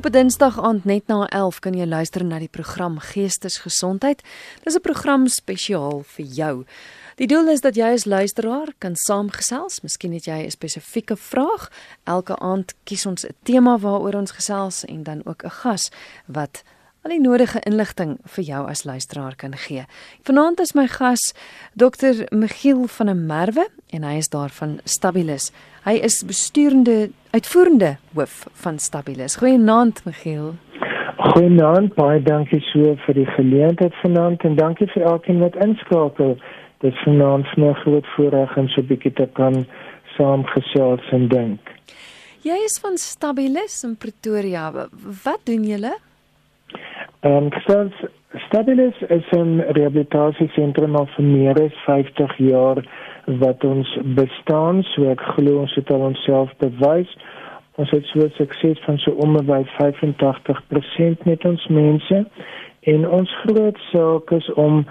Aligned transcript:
Op 0.00 0.06
'n 0.06 0.12
Dinsdag 0.12 0.60
aand 0.60 0.84
net 0.84 1.06
na 1.06 1.26
11 1.26 1.58
kan 1.58 1.74
jy 1.74 1.86
luister 1.86 2.24
na 2.24 2.38
die 2.38 2.48
program 2.48 2.98
Geestesgesondheid. 2.98 4.22
Dis 4.62 4.74
'n 4.74 4.80
program 4.80 5.26
spesiaal 5.26 6.02
vir 6.02 6.24
jou. 6.24 6.64
Die 7.16 7.26
doel 7.26 7.48
is 7.48 7.60
dat 7.60 7.74
jy 7.74 7.92
as 7.92 8.04
luisteraar 8.04 8.72
kan 8.78 8.96
saamgesels. 8.96 9.80
Miskien 9.80 10.12
het 10.12 10.24
jy 10.24 10.44
'n 10.44 10.50
spesifieke 10.50 11.16
vraag. 11.16 11.70
Elke 12.04 12.36
aand 12.38 12.74
kies 12.84 13.06
ons 13.06 13.26
'n 13.26 13.34
tema 13.42 13.78
waaroor 13.78 14.14
ons 14.14 14.30
gesels 14.30 14.84
en 14.84 15.02
dan 15.02 15.20
ook 15.24 15.44
'n 15.44 15.50
gas 15.50 15.90
wat 16.26 16.62
al 17.00 17.14
die 17.14 17.20
nodige 17.20 17.60
inligting 17.64 18.18
vir 18.34 18.44
jou 18.44 18.60
as 18.68 18.84
luisteraar 18.84 19.36
kan 19.40 19.54
gee. 19.56 19.86
Vanaand 20.28 20.60
is 20.60 20.74
my 20.76 20.86
gas 20.86 21.30
Dr. 21.72 22.26
Michiel 22.28 22.84
van 22.98 23.08
der 23.08 23.16
Merwe 23.16 23.68
en 23.96 24.04
hy 24.04 24.18
is 24.20 24.28
daar 24.28 24.52
van 24.52 24.78
Stabilis. 24.84 25.48
Hy 25.86 25.96
is 26.04 26.20
besturende 26.28 27.10
uitvoerende 27.32 27.94
hoof 28.12 28.42
van 28.64 28.78
Stabilis. 28.78 29.38
Goeienaand 29.40 30.04
Michiel. 30.04 30.58
Goeienaand, 31.30 31.94
baie 31.96 32.20
dankie 32.22 32.60
so 32.68 32.92
vir 33.06 33.16
die 33.16 33.28
geleentheid 33.32 33.96
vanaand 34.02 34.44
en 34.44 34.60
dankie 34.60 34.88
vir 34.92 35.08
elkeen 35.14 35.40
wat 35.40 35.56
inskakel. 35.64 36.36
Dit 36.84 36.92
is 36.92 37.02
vanaand 37.04 37.46
'n 37.56 37.74
groot 37.80 38.06
voorreg 38.16 38.56
om 38.56 38.68
so 38.68 38.80
'n 38.80 38.86
bietjie 38.86 39.12
te 39.12 39.28
kan 39.32 39.64
saamgesels 40.16 41.10
en 41.12 41.28
dink. 41.28 41.60
Jy 42.42 42.56
is 42.64 42.78
van 42.78 42.96
Stabilis 42.96 43.84
in 43.84 43.96
Pretoria. 43.96 44.72
Wat 45.24 45.40
doen 45.44 45.64
julle? 45.64 45.96
Ehm 47.20 47.48
um, 47.68 47.90
Stabilis 48.46 48.94
is 49.08 49.26
'n 49.32 49.60
rehabilitasiesentrum 49.76 50.94
al 50.96 51.06
vir 51.06 51.24
meer 51.24 51.62
as 51.62 51.78
50 51.86 52.36
jaar 52.36 52.78
wat 53.26 53.64
ons 53.64 53.98
bestaan, 54.04 54.82
so 54.82 55.10
ek 55.10 55.20
glo 55.20 55.58
ons 55.60 55.74
het 55.74 55.90
al 55.90 56.00
onsself 56.00 56.52
bewys. 56.58 57.10
Ons 57.74 57.90
het 57.90 58.04
so 58.04 58.28
sukses 58.36 58.78
van 58.84 58.98
so 58.98 59.10
om 59.10 59.34
by 59.46 59.62
85% 59.78 61.24
met 61.24 61.44
ons 61.44 61.66
mense 61.66 62.24
en 62.80 63.08
ons 63.08 63.34
groot 63.42 63.78
saak 63.90 64.30
is 64.30 64.52
om 64.54 64.84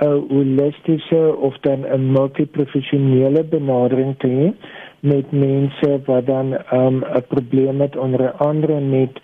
'n 0.00 0.24
holistiese 0.28 1.36
of 1.36 1.58
dan 1.60 1.86
'n 1.86 2.12
multiprofessionele 2.12 3.44
benadering 3.44 4.14
te 4.18 4.28
hê 4.28 4.52
met 5.00 5.32
mense 5.32 6.00
wat 6.04 6.26
dan 6.26 6.56
um, 6.72 7.02
probleem 7.28 7.80
het 7.80 7.96
onder 7.96 8.32
andere 8.32 8.80
met 8.80 9.20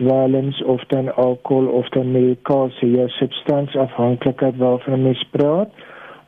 dwelms 0.00 0.62
of 0.62 0.84
dan 0.92 1.14
alkohol 1.14 1.66
of 1.66 1.88
dan 1.88 2.12
medikasie, 2.12 2.90
ja 2.96 3.06
substansafhanklikheid 3.08 4.56
waarvan 4.56 5.02
mens 5.02 5.22
praat. 5.30 5.70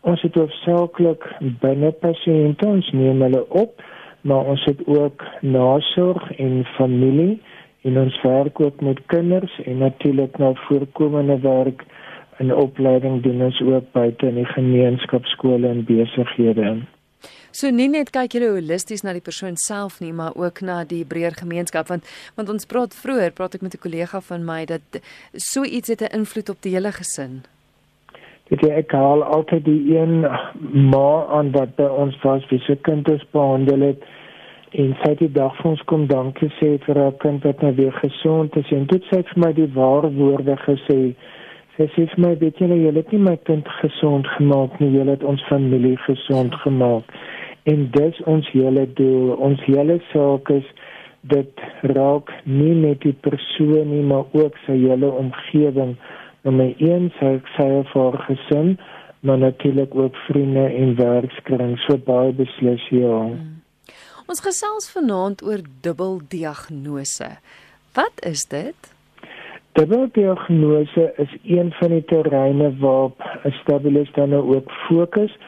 Ons 0.01 0.23
het 0.23 0.35
hoofsaaklik 0.35 1.25
binne 1.63 1.93
pasiënte, 2.05 2.67
ons 2.67 2.91
neem 2.93 3.23
hulle 3.23 3.43
op, 3.49 3.83
maar 4.21 4.53
ons 4.55 4.65
het 4.65 4.81
ook 4.87 5.25
nasorg 5.41 6.31
en 6.37 6.65
familie 6.77 7.41
en 7.83 7.99
ons 7.99 8.21
werk 8.23 8.61
ook 8.61 8.81
met 8.81 9.01
kinders 9.07 9.61
en 9.65 9.79
natuurlik 9.79 10.39
nou 10.39 10.55
voorkomende 10.67 11.39
werk 11.43 11.85
in 12.39 12.55
opleiding 12.55 13.23
doen 13.23 13.43
ons 13.43 13.61
ook 13.61 13.93
buite 13.93 14.27
in 14.27 14.41
die 14.41 14.51
gemeenskapskole 14.55 15.69
en 15.69 15.85
besighede. 15.85 16.75
So 17.53 17.69
nie 17.69 17.89
net 17.93 18.11
kyk 18.15 18.33
julle 18.33 18.55
holisties 18.55 19.03
na 19.05 19.13
die 19.13 19.25
persoon 19.25 19.59
self 19.61 20.01
nie, 20.01 20.13
maar 20.17 20.33
ook 20.41 20.63
na 20.65 20.83
die 20.89 21.05
breër 21.05 21.37
gemeenskap 21.37 21.91
want 21.93 22.09
want 22.37 22.49
ons 22.49 22.69
praat 22.69 22.97
vroeër, 22.97 23.35
praat 23.37 23.55
ek 23.55 23.63
met 23.63 23.75
'n 23.75 23.85
kollega 23.85 24.21
van 24.21 24.45
my 24.45 24.65
dat 24.65 25.03
so 25.37 25.65
iets 25.65 25.89
het 25.89 26.03
'n 26.03 26.17
invloed 26.21 26.49
op 26.49 26.63
die 26.63 26.73
hele 26.73 26.93
gesin. 26.93 27.45
Dit 28.49 28.63
is 28.63 28.69
egal 28.69 29.25
altyd 29.25 29.65
die 29.65 29.97
een 29.97 30.21
ma 30.91 31.27
aan 31.29 31.53
wat 31.53 31.77
by 31.77 31.89
ons 31.89 32.17
was, 32.23 32.49
wie 32.49 32.61
se 32.61 32.77
kind 32.77 33.09
is 33.11 33.25
behandel 33.33 33.81
het 33.81 34.03
en 34.73 34.95
sy 35.03 35.11
het 35.11 35.19
die 35.19 35.33
dag 35.33 35.57
vir 35.61 35.71
ons 35.71 35.83
kom 35.91 36.07
dankie 36.09 36.49
sê 36.59 36.79
vir 36.87 36.97
haar 36.97 37.17
kind 37.21 37.45
wat 37.45 37.61
nou 37.61 37.75
weer 37.77 37.93
gesond 37.93 38.57
is 38.57 38.71
en 38.73 38.87
dit 38.87 39.03
sê 39.11 39.21
vir 39.29 39.41
my 39.45 39.53
die 39.53 39.69
ware 39.75 40.11
woorde 40.17 40.57
gesê 40.65 41.01
Sy 41.77 41.87
sê 41.95 42.07
vir 42.13 42.21
my, 42.21 42.33
weet 42.41 42.59
jy, 42.61 42.69
jy 42.69 42.93
het 42.93 43.13
nie 43.15 43.23
my 43.23 43.37
kind 43.49 43.69
gesond 43.81 44.27
gemaak 44.37 44.75
nie, 44.81 44.91
jy 44.93 45.07
het 45.09 45.23
ons 45.25 45.41
familie 45.49 45.97
gesond 46.05 46.55
gemaak. 46.65 47.09
En 47.71 47.87
dis 47.95 48.19
ons 48.29 48.49
hele 48.53 48.85
doel. 48.99 49.37
Ons 49.41 49.63
hele 49.65 50.01
saak 50.11 50.51
is 50.53 50.67
dit 51.31 51.63
raak 51.95 52.31
nie 52.45 52.75
net 52.75 53.05
die 53.07 53.15
persoon 53.25 53.93
nie 53.93 54.03
maar 54.03 54.27
ook 54.35 54.59
sy 54.67 54.75
hele 54.83 55.11
omgewing. 55.15 55.95
Nou 56.43 56.55
my 56.59 56.73
een 56.83 57.11
sê 57.19 57.37
ek 57.39 57.53
sê 57.57 57.69
vir 57.93 58.19
gesin 58.27 58.75
maar 59.23 59.39
natuurlik 59.39 59.95
ook 59.95 60.17
vriende 60.27 60.65
en 60.67 60.97
werkskring. 60.99 61.77
So 61.87 61.97
baie 61.97 62.33
beslis 62.35 62.83
ja. 62.91 63.21
Hmm. 63.31 63.61
ons 64.27 64.43
gesels 64.43 64.89
vanaand 64.91 65.43
oor 65.47 65.63
dubbeldiagnose. 65.85 67.37
Wat 67.95 68.25
is 68.27 68.47
dit 68.51 68.91
Dubbeldiagnose 69.73 71.13
is 71.17 71.37
een 71.45 71.73
van 71.73 71.89
die 71.89 72.05
terreine 72.05 72.77
waarop 72.79 73.17
'n 73.45 73.51
stabilis 73.51 74.13
dan 74.13 74.29
nou 74.29 74.57
ook 74.57 74.71
fokus 74.71 75.39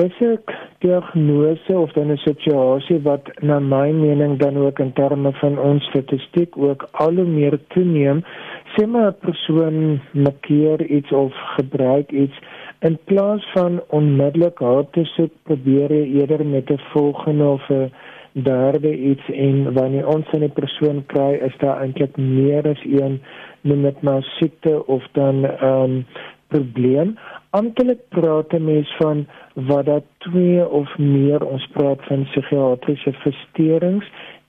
dis 0.00 0.20
'n 0.20 0.38
diagnose 0.78 1.72
of 1.78 1.92
dan 1.92 2.10
'n 2.12 2.16
situasie 2.16 3.00
wat 3.02 3.24
na 3.40 3.58
my 3.58 3.90
mening 3.90 4.38
dan 4.38 4.56
ook 4.56 4.78
in 4.78 4.92
terme 4.92 5.32
van 5.32 5.58
ons 5.58 5.84
statistiek 5.84 6.56
ook 6.56 6.88
al 6.90 7.14
hoe 7.14 7.24
meer 7.24 7.58
toeneem. 7.68 8.24
Sê 8.72 8.86
maar 8.86 9.10
'n 9.10 9.20
persoon 9.20 10.00
makkeer 10.12 10.86
iets 10.86 11.12
of 11.12 11.32
gebruik 11.56 12.10
iets 12.10 12.38
in 12.80 12.98
plaas 13.04 13.50
van 13.52 13.82
onmiddellik 13.88 14.58
hulp 14.58 14.92
te 14.92 15.04
soek, 15.04 15.32
probeer 15.42 15.88
hy 15.88 16.04
eerder 16.18 16.46
met 16.46 16.70
'n 16.70 16.80
volgende 16.92 17.44
of 17.44 17.68
'n 17.68 17.92
derde 18.32 18.98
iets 18.98 19.30
en 19.30 19.72
wanneer 19.72 20.06
ons 20.06 20.26
'n 20.32 20.52
persoon 20.52 21.06
kry, 21.06 21.32
is 21.32 21.56
daar 21.58 21.80
eintlik 21.80 22.16
meer 22.16 22.68
as 22.68 22.84
een 22.84 23.20
noem 23.60 23.82
dit 23.82 24.02
maar 24.02 24.22
siekte 24.22 24.86
of 24.86 25.06
dan 25.12 25.44
ehm 25.44 25.82
um, 25.82 26.06
probleem. 26.48 27.18
Amptelik 27.50 27.98
praat 28.08 28.58
mense 28.58 28.94
van 28.98 29.26
wat 29.54 29.86
dat 29.86 30.04
twee 30.18 30.68
of 30.68 30.98
meer 30.98 31.46
ons 31.46 31.66
praat 31.72 32.04
van 32.08 32.24
psigiatriese 32.24 33.12
versteurings 33.12 34.06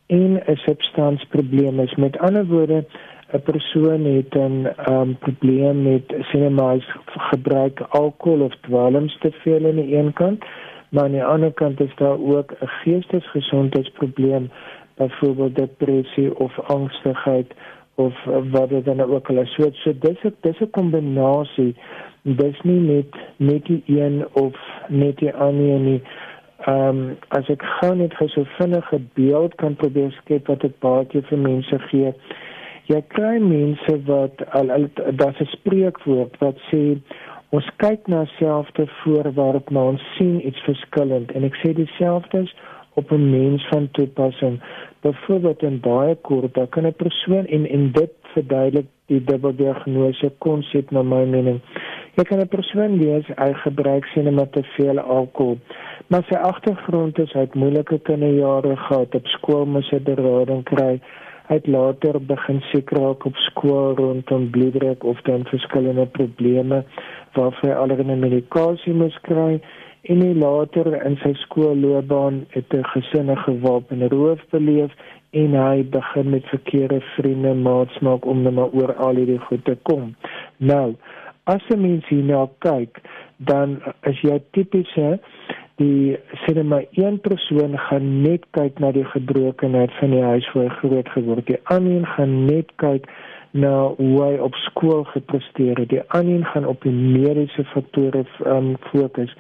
en 0.08 0.41
'n 0.46 0.56
substansprobleem 0.56 1.80
is. 1.80 1.96
Met 1.96 2.18
ander 2.18 2.46
woorde, 2.46 2.86
'n 3.34 3.41
persoon 3.52 4.06
het 4.06 4.36
'n 4.36 4.68
um, 4.90 5.18
probleem 5.18 5.81
met 5.84 6.03
sinemas 6.20 6.86
gebruik 7.06 7.80
alkohol 7.90 8.41
of 8.41 8.56
dwelms 8.62 9.18
te 9.20 9.31
veel 9.31 9.66
aan 9.66 9.75
die 9.75 9.96
een 9.97 10.14
kant, 10.14 10.44
maar 10.91 11.03
aan 11.03 11.12
die 11.12 11.24
ander 11.24 11.53
kant 11.53 11.79
is 11.79 11.96
daar 11.96 12.19
ook 12.19 12.52
'n 12.52 12.68
geestesgesondheidsprobleem, 12.68 14.52
byvoorbeeld 14.96 15.56
depressie 15.56 16.40
of 16.40 16.59
angstigheid 16.59 17.53
of 17.96 18.13
wat 18.52 18.69
dit 18.69 18.85
dan 18.85 19.02
ook 19.02 19.29
al 19.29 19.38
is. 19.38 19.53
So, 19.53 19.69
so 19.72 19.94
dis 20.00 20.24
'n 20.24 20.35
dis 20.41 20.59
'n 20.59 20.69
kombinasie. 20.69 21.75
Dis 22.22 22.62
nie 22.62 22.79
net 22.79 23.16
net 23.38 23.66
die 23.66 23.84
een 23.85 24.25
of 24.34 24.56
net 24.88 25.18
die 25.18 25.34
ander 25.34 25.79
nie. 25.79 26.02
Ehm 26.66 26.88
um, 26.88 27.18
as 27.28 27.47
ek 27.50 27.63
gou 27.63 27.96
net 27.96 28.13
vir 28.13 28.29
so 28.29 28.44
vinnige 28.58 29.00
beeld 29.13 29.56
kan 29.56 29.75
probeer 29.75 30.12
skep 30.12 30.47
wat 30.47 30.62
dit 30.62 30.79
baie 30.79 31.22
vir 31.29 31.38
mense 31.38 31.79
gee. 31.90 32.13
Jy 32.85 33.02
kry 33.08 33.40
mense 33.40 33.96
wat 34.06 34.44
al, 34.50 34.72
al 34.72 34.88
dat 35.16 35.35
se 35.35 35.46
spreekwoord 35.46 36.38
wat 36.38 36.58
sê 36.69 36.97
ons 37.52 37.68
kyk 37.84 38.08
na 38.08 38.26
selfde 38.40 38.88
voorwerp 39.04 39.70
maar 39.70 39.94
ons 39.96 40.04
sien 40.18 40.40
iets 40.48 40.68
verskillend 40.68 41.32
en 41.32 41.44
ek 41.44 41.56
sê 41.64 41.74
dieselfde 41.76 42.46
is 42.48 42.54
op 42.94 43.12
'n 43.12 43.30
mens 43.30 43.68
van 43.68 43.92
toepassing. 43.92 44.62
Byvoorbeeld 45.00 45.62
in 45.64 45.80
baie 45.80 46.16
kort, 46.16 46.54
dan 46.54 46.70
kan 46.70 46.86
'n 46.86 46.94
persoon 46.96 47.46
en 47.46 47.70
en 47.70 47.92
dit 47.92 48.12
verduidelik 48.22 48.86
die 49.06 49.24
dubbeldiagnose 49.24 50.32
konsep 50.38 50.92
na 50.92 51.02
my 51.02 51.24
mening. 51.26 51.60
Jy 52.16 52.24
kan 52.24 52.40
'n 52.40 52.48
persoon 52.48 52.98
wees 52.98 53.26
hy 53.36 53.54
gebruik 53.54 54.06
sinema 54.06 54.46
te 54.46 54.64
veel 54.64 55.00
alkohol, 55.00 55.58
maar 56.08 56.24
sy 56.30 56.36
agtergrond 56.36 57.20
is 57.20 57.32
hy 57.34 57.40
het 57.40 57.56
moeilike 57.56 58.00
kinderjare 58.00 58.76
gehad, 58.76 59.16
op 59.16 59.28
skool 59.28 59.66
moes 59.66 59.90
hy 59.90 60.00
berading 60.00 60.64
kry. 60.64 61.00
Hy 61.48 61.56
het 61.56 61.68
later 61.68 62.22
begin 62.26 62.62
siek 62.62 62.90
raak 62.90 63.26
op 63.26 63.36
skool 63.36 63.96
rondom 63.96 64.50
bloeddruk 64.50 65.04
of 65.04 65.22
dan 65.22 65.46
verskillende 65.46 66.06
probleme 66.06 66.84
waarvoor 67.34 67.70
hy 67.70 67.76
allerlei 67.76 68.18
medikasie 68.18 68.94
moes 68.94 69.18
kry 69.28 69.60
en 70.10 70.22
hy 70.26 70.34
later 70.34 70.90
in 71.06 71.18
sy 71.24 71.34
skoolloopbaan 71.46 72.46
het 72.56 72.74
'n 72.74 72.86
gesinne 72.94 73.36
gewapende 73.46 74.08
roof 74.14 74.40
beleef 74.52 74.92
en 75.32 75.54
hy 75.56 75.84
begin 75.84 76.30
met 76.30 76.46
verkeerde 76.54 77.02
vriende 77.16 77.54
maatsmaak 77.54 78.26
om 78.26 78.42
net 78.42 78.54
maar 78.54 78.72
oor 78.74 78.94
al 78.94 79.16
hierdie 79.16 79.40
goed 79.48 79.66
te 79.66 79.78
kom. 79.82 80.16
Nou, 80.58 80.96
as 81.44 81.62
jy 81.70 81.78
mens 81.78 82.08
hier 82.08 82.24
nou 82.24 82.48
kyk, 82.60 83.02
dan 83.38 83.82
is 84.04 84.22
jy 84.22 84.42
tipies 84.52 84.94
hè 84.94 85.18
die 85.82 86.18
sien 86.44 86.68
maar 86.68 86.86
een 86.92 87.20
persoon 87.20 87.78
gaan 87.88 88.22
net 88.22 88.46
kyk 88.58 88.80
na 88.80 88.92
die 88.92 89.06
gebrokenheid 89.14 89.94
van 90.00 90.14
die 90.14 90.24
huis 90.24 90.50
waar 90.54 90.68
hy 90.68 90.76
groot 90.82 91.10
geword 91.16 91.48
het. 91.48 91.48
Die 91.48 91.76
ander 91.76 92.06
gaan 92.16 92.36
net 92.46 92.74
kyk 92.84 93.08
na 93.52 93.74
hoe 93.98 94.24
hy 94.24 94.38
op 94.40 94.56
skool 94.68 95.03
gepresteer 95.12 95.80
het. 95.80 95.90
Die 95.90 96.03
ander 96.08 96.46
gaan 96.53 96.68
op 96.68 96.82
die 96.82 96.94
mediese 96.94 97.66
faktore 97.74 98.26
um, 98.46 98.76
fokus 98.92 99.36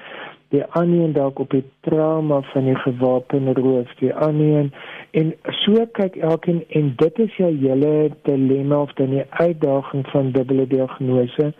die 0.51 0.63
ander 0.75 1.13
dalk 1.15 1.39
op 1.39 1.53
die 1.55 1.63
trauma 1.87 2.41
van 2.51 2.67
die 2.67 2.75
gewapende 2.83 3.53
roof, 3.55 3.91
die 3.99 4.11
ander 4.13 4.67
en 5.15 5.33
so 5.63 5.85
kyk 5.95 6.17
elkeen 6.19 6.61
en 6.79 6.91
dit 6.99 7.19
is 7.25 7.37
jou 7.39 7.51
hele 7.63 8.11
dilemma 8.27 8.81
of 8.85 8.91
dan 8.99 9.15
die 9.15 9.25
uitdaging 9.39 10.03
van 10.11 10.33
dubbele 10.35 10.67
diagnose 10.67 11.51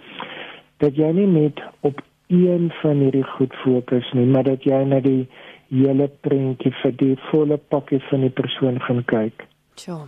dat 0.84 0.98
jy 1.00 1.12
nie 1.16 1.30
net 1.30 1.62
op 1.88 2.02
een 2.32 2.72
van 2.82 3.04
hierdie 3.04 3.28
goed 3.36 3.56
fokus 3.64 4.12
nie, 4.18 4.26
maar 4.26 4.48
dat 4.48 4.64
jy 4.68 4.84
na 4.88 5.00
die 5.04 5.28
hele 5.72 6.08
prentjie 6.26 6.72
vir 6.82 6.96
die 7.00 7.16
volle 7.30 7.60
pakkie 7.72 8.00
van 8.10 8.26
die 8.28 8.34
persoon 8.36 8.80
gaan 8.88 9.04
kyk. 9.08 9.46
Ja. 9.86 10.04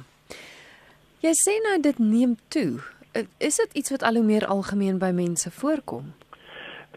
Jy 1.24 1.32
sê 1.40 1.54
nou 1.64 1.78
dit 1.80 2.00
neem 2.04 2.34
toe. 2.52 2.82
Is 3.40 3.56
dit 3.62 3.78
iets 3.80 3.94
wat 3.94 4.02
al 4.04 4.18
hoe 4.20 4.26
meer 4.28 4.44
algemeen 4.56 4.98
by 5.00 5.14
mense 5.16 5.52
voorkom? 5.56 6.10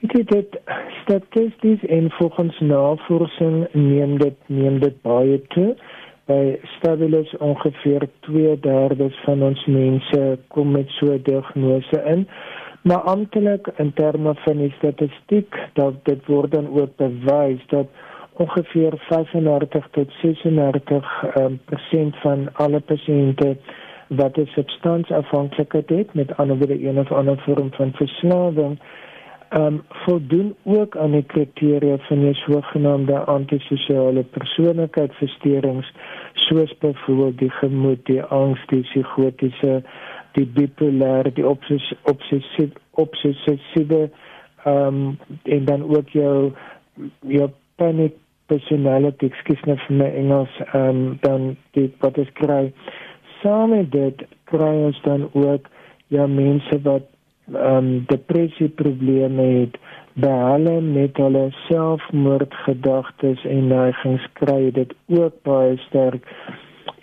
Weet 0.01 0.17
jy 0.17 0.23
dit 0.33 0.57
statisties 1.05 1.85
en 1.99 2.09
volgens 2.17 2.59
navorsing 2.73 3.55
neem 3.77 4.17
dit 4.19 4.51
neem 4.51 4.81
dit 4.83 4.97
baie 5.07 5.39
toe. 5.55 5.69
By 6.27 6.57
stabilis 6.73 7.31
ongeveer 7.39 8.09
2/3 8.27 9.23
van 9.29 9.47
ons 9.53 9.65
mense 9.77 10.25
kom 10.57 10.75
met 10.75 10.91
so 10.99 11.15
'n 11.15 11.23
diagnose 11.31 12.03
in. 12.17 12.27
Maar 12.83 13.07
amptelik 13.15 13.71
in 13.77 13.93
terme 13.93 14.35
van 14.35 14.57
die 14.57 14.75
statistiek 14.79 15.55
dat 15.79 16.05
dit 16.05 16.27
word 16.27 16.51
dan 16.51 16.67
ook 16.75 16.97
bewys 16.97 17.63
dat 17.67 17.87
ongeveer 18.33 18.93
35 19.09 19.89
tot 19.91 20.13
36 20.23 21.25
um, 21.39 21.61
persent 21.65 22.17
van 22.17 22.49
alle 22.53 22.81
pasiënte 22.81 23.57
wat 24.07 24.37
'n 24.37 24.47
substansafhanklikheid 24.47 25.89
het 25.89 26.15
met 26.15 26.37
ander 26.37 26.57
woorde 26.57 26.87
een 26.89 26.99
of 26.99 27.13
ander 27.13 27.39
vorm 27.39 27.73
van 27.73 27.93
verslawing 27.93 28.79
ehm 29.49 29.63
um, 29.67 29.83
voldoen 29.89 30.55
ook 30.63 30.97
aan 30.97 31.11
die 31.11 31.23
kriteria 31.23 31.97
van 31.99 32.21
die 32.21 32.35
sogenaamde 32.35 33.19
antisosiale 33.19 34.23
persoonlikheidsversteurings 34.23 35.93
soos 36.33 36.79
byvoorbeeld 36.79 37.39
die 37.39 37.51
gemoed, 37.51 38.07
die 38.07 38.23
angs, 38.23 38.67
die 38.67 38.81
psigotiese 38.81 39.83
die 40.33 40.47
bipolêre 40.47 41.33
die 41.33 41.47
obsessief 41.47 42.71
obsessiewe 42.91 44.11
ehm 44.65 44.87
um, 44.87 45.19
en 45.43 45.65
dan 45.65 45.83
ook 45.97 46.09
jou 46.09 46.53
jou 47.21 47.51
panic 47.75 48.15
personality 48.47 49.31
ekskuus 49.31 49.63
net 49.71 49.81
vir 49.87 49.97
my 49.97 50.11
Engels 50.23 50.61
ehm 50.67 50.89
um, 50.89 51.19
dan 51.21 51.57
die 51.79 51.87
wat 52.03 52.19
is 52.19 52.33
kry 52.33 52.73
saam 53.47 53.71
met 53.71 53.93
dit 53.95 54.27
kry 54.51 54.73
ons 54.89 54.99
dan 55.07 55.29
ook 55.33 55.71
ja 56.15 56.27
mense 56.27 56.81
wat 56.83 57.07
ehm 57.55 57.77
um, 57.77 58.05
depressie 58.11 58.69
probleme 58.69 59.43
het 59.43 59.77
behalwe 60.25 60.81
met 60.81 61.17
hulle 61.23 61.45
selfmoordgedagtes 61.69 63.45
en 63.45 63.69
neigings 63.71 64.25
kry 64.41 64.71
dit 64.79 64.95
ook 65.19 65.37
baie 65.47 65.77
sterk 65.85 66.27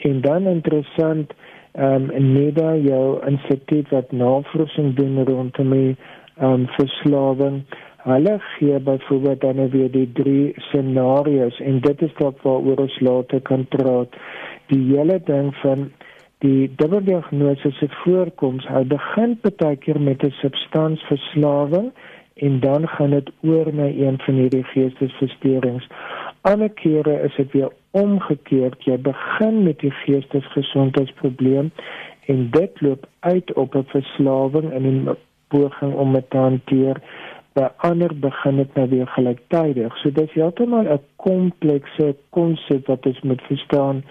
en 0.10 0.22
dan 0.22 0.48
interessant 0.56 1.32
ehm 1.72 2.10
um, 2.10 2.34
NEDA 2.34 2.76
jou 2.76 3.06
instituut 3.32 3.90
wat 3.90 4.12
navorsing 4.12 4.94
doen 5.00 5.24
rondom 5.32 5.72
die 5.78 5.96
ehm 6.36 6.52
um, 6.52 6.68
verslawing. 6.76 7.64
Hulle 8.04 8.36
gee 8.40 8.80
byvoorbeeld 8.80 9.42
dan 9.42 9.70
weer 9.70 9.92
die 9.92 10.12
drie 10.14 10.54
scenario's 10.68 11.60
en 11.60 11.80
dit 11.82 12.02
is 12.02 12.16
wat 12.18 12.42
waaroor 12.42 12.84
ons 12.86 13.00
later 13.00 13.42
kan 13.42 13.66
praat. 13.68 14.16
Die 14.68 14.82
hele 14.92 15.22
ding 15.26 15.56
van 15.56 15.92
die 16.44 16.72
dubbeldiagnose 16.76 17.72
se 17.72 17.88
voorkoms, 18.04 18.66
hy 18.68 18.84
begin 18.92 19.38
baie 19.42 19.78
keer 19.80 20.00
met 20.00 20.24
'n 20.24 20.36
substansverslawing 20.42 21.92
en 22.36 22.60
dan 22.60 22.88
gaan 22.88 23.10
dit 23.10 23.30
oor 23.42 23.74
na 23.74 23.88
een 23.88 24.18
van 24.26 24.34
hierdie 24.34 24.64
geestesversteurings. 24.64 25.88
Ander 26.42 26.70
kere 26.70 27.22
is 27.24 27.36
dit 27.36 27.52
weer 27.52 27.72
omgekeerd. 27.92 28.84
Jy 28.84 28.98
begin 28.98 29.64
met 29.64 29.80
die 29.80 29.92
geestesgesondheidsprobleem 29.92 31.72
en 32.26 32.50
dit 32.52 32.82
loop 32.82 33.08
uit 33.20 33.54
op 33.54 33.76
'n 33.76 33.86
verslawing 33.88 34.72
en 34.72 34.84
'n 34.86 35.16
poging 35.48 35.94
om 35.94 36.14
dit 36.14 36.30
te 36.30 36.38
hanteer. 36.38 37.02
By 37.54 37.68
ander 37.78 38.20
begin 38.20 38.56
dit 38.56 38.74
nou 38.74 38.90
weer 38.90 39.08
gelyktydig. 39.08 39.98
So 39.98 40.12
dis 40.12 40.34
heeltemal 40.34 40.84
'n 40.84 41.00
komplekse 41.16 42.16
konsep 42.30 42.88
wat 42.88 43.06
ons 43.06 43.22
moet 43.22 43.42
verstaan 43.42 44.04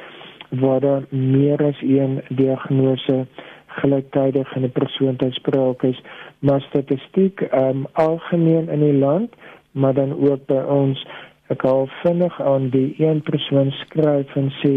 waar 0.60 0.81
daar 0.81 1.02
meer 1.08 1.64
as 1.64 1.81
een 1.81 2.20
diagnose 2.28 3.26
gelyktydig 3.66 4.54
in 4.56 4.62
'n 4.62 4.72
persoon 4.72 5.16
te 5.16 5.31
sprake 5.31 5.88
is. 5.88 6.02
Maar 6.38 6.60
statistiek 6.60 7.40
um, 7.40 7.87
algemeen 7.93 8.69
in 8.69 8.81
die 8.81 8.99
land, 8.99 9.31
maar 9.70 9.94
dan 9.94 10.12
ook 10.28 10.46
by 10.46 10.62
ons 10.69 11.06
ek 11.52 11.62
hou 11.69 11.88
vinnig 12.02 12.40
aan 12.40 12.69
die 12.72 12.94
een 12.99 13.20
persoon 13.22 13.70
skryf 13.70 14.37
en 14.40 14.49
sê 14.62 14.75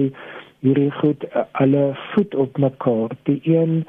hierdie 0.65 0.91
goed 0.91 1.25
alle 1.51 1.85
voet 2.11 2.35
op 2.35 2.57
mekaar 2.57 3.15
die 3.29 3.39
een 3.43 3.83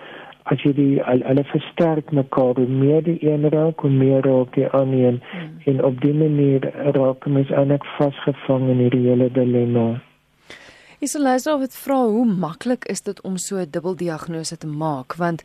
as 0.52 0.62
jy 0.62 0.72
die 0.76 1.02
alle 1.02 1.44
versterk 1.50 2.12
mekaar 2.18 2.60
meer 2.82 3.02
die 3.06 3.18
een 3.26 3.48
raak 3.54 3.80
hoe 3.82 3.90
meer 3.90 4.26
raak 4.26 4.54
die 4.54 4.68
ander 4.80 5.16
hmm. 5.18 5.54
en 5.72 5.84
op 5.90 6.00
die 6.04 6.14
manier 6.14 6.68
raak 6.98 7.26
mens 7.26 7.50
eintlik 7.50 7.86
vasgevang 7.96 8.68
in 8.74 8.84
hierdie 8.84 9.06
hele 9.08 9.30
dilemma 9.40 9.88
Is 11.06 11.12
hulle 11.14 11.36
sou 11.38 11.60
het 11.60 11.74
vra 11.78 12.00
hoe 12.02 12.24
maklik 12.26 12.88
is 12.90 13.04
dit 13.06 13.20
om 13.22 13.36
so 13.36 13.56
'n 13.62 13.70
dubbeldiagnose 13.70 14.56
te 14.58 14.66
maak 14.66 15.14
want 15.14 15.44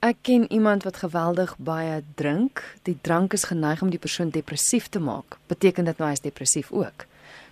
Ek 0.00 0.16
ken 0.22 0.52
iemand 0.52 0.82
wat 0.82 0.96
geweldig 0.96 1.56
baie 1.58 2.02
drink. 2.14 2.76
Die 2.82 2.98
drank 3.00 3.32
is 3.32 3.44
geneig 3.44 3.82
om 3.82 3.90
die 3.90 3.98
persoon 3.98 4.30
depressief 4.30 4.88
te 4.88 5.00
maak. 5.00 5.36
Beteken 5.46 5.84
dit 5.84 5.98
nou 5.98 6.08
hy 6.08 6.12
is 6.12 6.20
depressief 6.20 6.72
ook? 6.72 7.04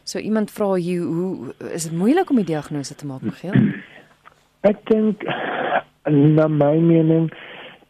So 0.02 0.18
iemand 0.18 0.50
vra 0.50 0.76
jy 0.76 0.96
hoe 0.96 1.52
is 1.72 1.82
dit 1.82 1.92
moeilik 1.92 2.30
om 2.30 2.36
die 2.36 2.44
diagnose 2.44 2.94
te 2.94 3.06
maak, 3.06 3.20
Michiel? 3.20 3.52
Ek 4.70 4.80
dink 4.88 5.24
na 6.08 6.48
my 6.48 6.76
mening 6.80 7.28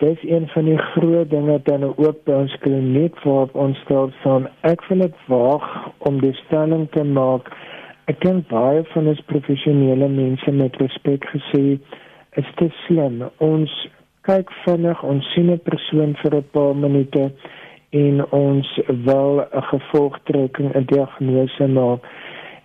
dis 0.02 0.19
een 0.22 0.49
van 0.49 0.64
die 0.64 0.78
groot 0.78 1.31
dinge 1.31 1.61
dan 1.70 1.82
ook 1.84 2.25
by 2.25 2.32
ons 2.32 2.58
kliniek 2.66 3.22
waar 3.22 3.49
ons 3.52 3.78
stel 3.78 4.11
van 4.22 4.46
ek 4.62 4.82
wil 4.88 4.99
dit 5.06 5.22
waag 5.26 5.66
om 5.99 6.20
die 6.20 6.34
stelling 6.46 6.88
te 6.90 7.04
maak. 7.04 7.46
Ek 8.08 8.20
dink 8.25 8.49
baie 8.49 8.84
van 8.94 9.08
ons 9.12 9.20
professionele 9.28 10.08
mense 10.08 10.52
met 10.56 10.76
respek 10.81 11.26
gesê 11.28 11.64
is 12.40 12.50
dit 12.60 12.72
slim. 12.87 13.20
Ons 13.44 13.72
kyk 14.28 14.49
vinnig 14.64 15.02
ons 15.05 15.28
sien 15.34 15.50
'n 15.52 15.60
persoon 15.70 16.14
vir 16.22 16.37
'n 16.37 16.49
paar 16.52 16.75
minute 16.75 17.31
en 17.93 18.25
ons 18.31 18.69
wil 19.08 19.40
'n 19.40 19.62
gevolgtrekking 19.72 20.72
'n 20.75 20.84
diagnose 20.94 21.66
maak 21.69 22.00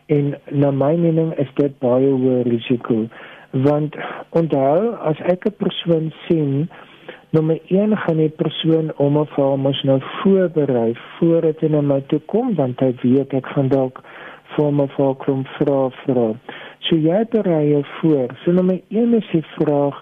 en 0.07 0.35
na 0.51 0.71
my 0.71 0.95
mening 0.95 1.31
is 1.39 1.51
dit 1.55 1.79
baie 1.79 2.11
hoë 2.11 2.43
risiko 2.43 3.07
want 3.51 3.95
onthou 4.39 4.95
as 5.11 5.19
ek 5.33 5.45
'n 5.47 5.55
persoon 5.63 6.11
sien 6.27 6.69
nommer 7.29 7.59
1 7.67 7.97
gaan 7.97 8.17
die 8.17 8.29
persoon 8.29 8.91
om 8.97 9.17
of 9.17 9.29
haar 9.29 9.57
mos 9.59 9.83
nou 9.83 9.99
voorberei 10.19 10.93
voordat 11.19 11.59
hy 11.59 11.67
na 11.67 11.81
my 11.81 12.01
toe 12.07 12.19
kom 12.19 12.55
want 12.55 12.79
hy 12.79 12.91
weet 13.01 13.33
ek 13.33 13.47
gaan 13.55 13.67
dalk 13.67 14.03
vir 14.55 14.71
my 14.71 14.87
voorkom 14.95 15.45
vra 15.57 15.79
vra. 16.03 16.27
So 16.87 16.95
jy 16.95 17.23
berei 17.31 17.69
jou 17.69 17.83
voor. 17.99 18.35
So 18.43 18.51
nommer 18.51 18.79
1 18.89 19.13
is 19.19 19.29
die 19.31 19.45
vraag 19.55 20.01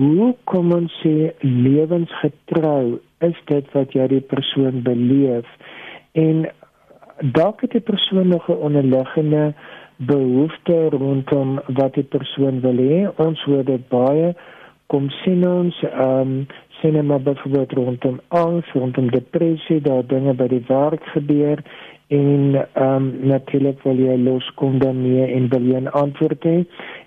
hoe 0.00 0.32
kom 0.48 0.72
ons 0.72 0.92
sê 1.02 1.32
lewensgetrou 1.44 2.98
is 3.26 3.38
dit 3.50 3.74
wat 3.76 3.92
jy 3.94 4.06
die 4.08 4.24
persoon 4.32 4.80
beleef? 4.86 5.48
En 6.16 6.46
dalk 7.36 7.60
het 7.66 7.76
die 7.76 7.84
persoon 7.84 8.28
nog 8.28 8.48
'n 8.48 8.62
onderliggende 8.68 9.54
behoefte 9.96 10.88
rondom 10.90 11.60
wat 11.66 11.94
die 11.94 12.08
persoon 12.14 12.60
wil 12.60 12.76
hê. 12.76 13.08
Ons 13.16 13.42
hoor 13.44 13.64
dit 13.64 13.88
baie. 13.88 14.34
Kom 14.86 15.10
sien 15.22 15.46
ons 15.48 15.82
ehm 15.82 16.20
um, 16.20 16.46
sien 16.80 17.06
maar 17.06 17.22
byvoorbeeld 17.22 17.72
rondom 17.72 18.20
angs 18.28 18.72
rondom 18.72 19.10
depressie 19.10 19.80
daar 19.80 20.06
dinge 20.06 20.34
by 20.34 20.48
die 20.50 20.64
werk 20.66 21.04
gebeur 21.04 21.62
en 22.12 22.66
ehm 22.72 22.94
um, 22.94 23.26
natuurlik 23.26 23.82
wil 23.82 23.96
jy 23.96 24.16
loskom 24.20 24.78
daarmee 24.78 25.26
en 25.34 25.48
wil 25.48 25.64
jy 25.72 25.80
'n 25.80 25.92
antwoord 26.04 26.44
hê. 26.44 26.58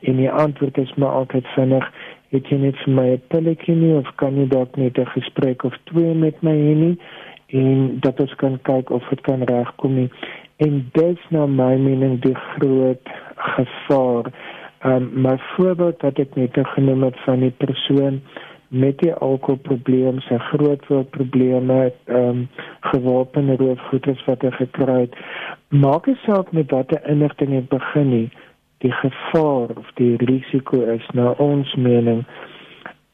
En 0.02 0.16
die 0.16 0.32
antwoord 0.32 0.78
is 0.78 0.94
maar 0.96 1.14
altyd 1.20 1.48
vinnig 1.48 1.92
het 2.30 2.48
jy 2.50 2.58
net 2.58 2.78
vir 2.84 2.94
my 2.94 3.08
'n 3.12 3.22
pilletjie 3.28 3.76
nie 3.76 3.94
of 3.98 4.10
kan 4.16 4.36
jy 4.40 4.48
dalk 4.48 4.76
net 4.76 4.98
'n 4.98 5.14
gesprek 5.18 5.64
of 5.64 5.78
twee 5.84 6.14
met 6.14 6.42
my 6.42 6.56
hê 6.56 6.74
nie? 6.76 6.98
En 7.48 7.98
dat 8.00 8.20
ons 8.20 8.36
kan 8.36 8.60
kyk 8.62 8.90
of 8.90 9.10
dit 9.10 9.22
kan 9.22 9.44
regkom 9.44 9.96
nie. 9.96 10.10
En 10.58 10.90
dis 10.92 11.20
nou 11.30 11.48
my 11.48 11.76
mening 11.78 12.22
die 12.22 12.36
groot 12.36 13.06
gevaar. 13.36 14.26
Um, 14.86 15.10
my 15.14 15.38
voorbeeld 15.38 16.02
wat 16.02 16.20
ek 16.20 16.36
net 16.36 16.58
genoem 16.62 17.04
het 17.04 17.20
van 17.26 17.40
die 17.40 17.54
persoon 17.58 18.22
met 18.70 18.98
die 19.00 19.14
alkoholprobleem 19.14 20.20
sy 20.28 20.38
grootwoordprobleme 20.52 21.80
ehm 21.90 22.30
um, 22.30 22.48
gewapende 22.92 23.56
roofgoeders 23.62 24.26
wat 24.26 24.42
hy 24.42 24.52
gekry 24.58 25.00
het. 25.06 25.16
Maak 25.70 26.06
dit 26.06 26.18
saak 26.26 26.52
met 26.52 26.72
watter 26.72 27.02
inligting 27.10 27.54
jy 27.54 27.64
begin 27.70 28.10
nie 28.10 28.28
die 28.84 28.92
gevaar 28.92 29.72
of 29.78 29.88
die 29.96 30.16
risiko 30.18 30.82
is 30.96 31.06
na 31.14 31.32
ons 31.42 31.72
mening 31.76 32.26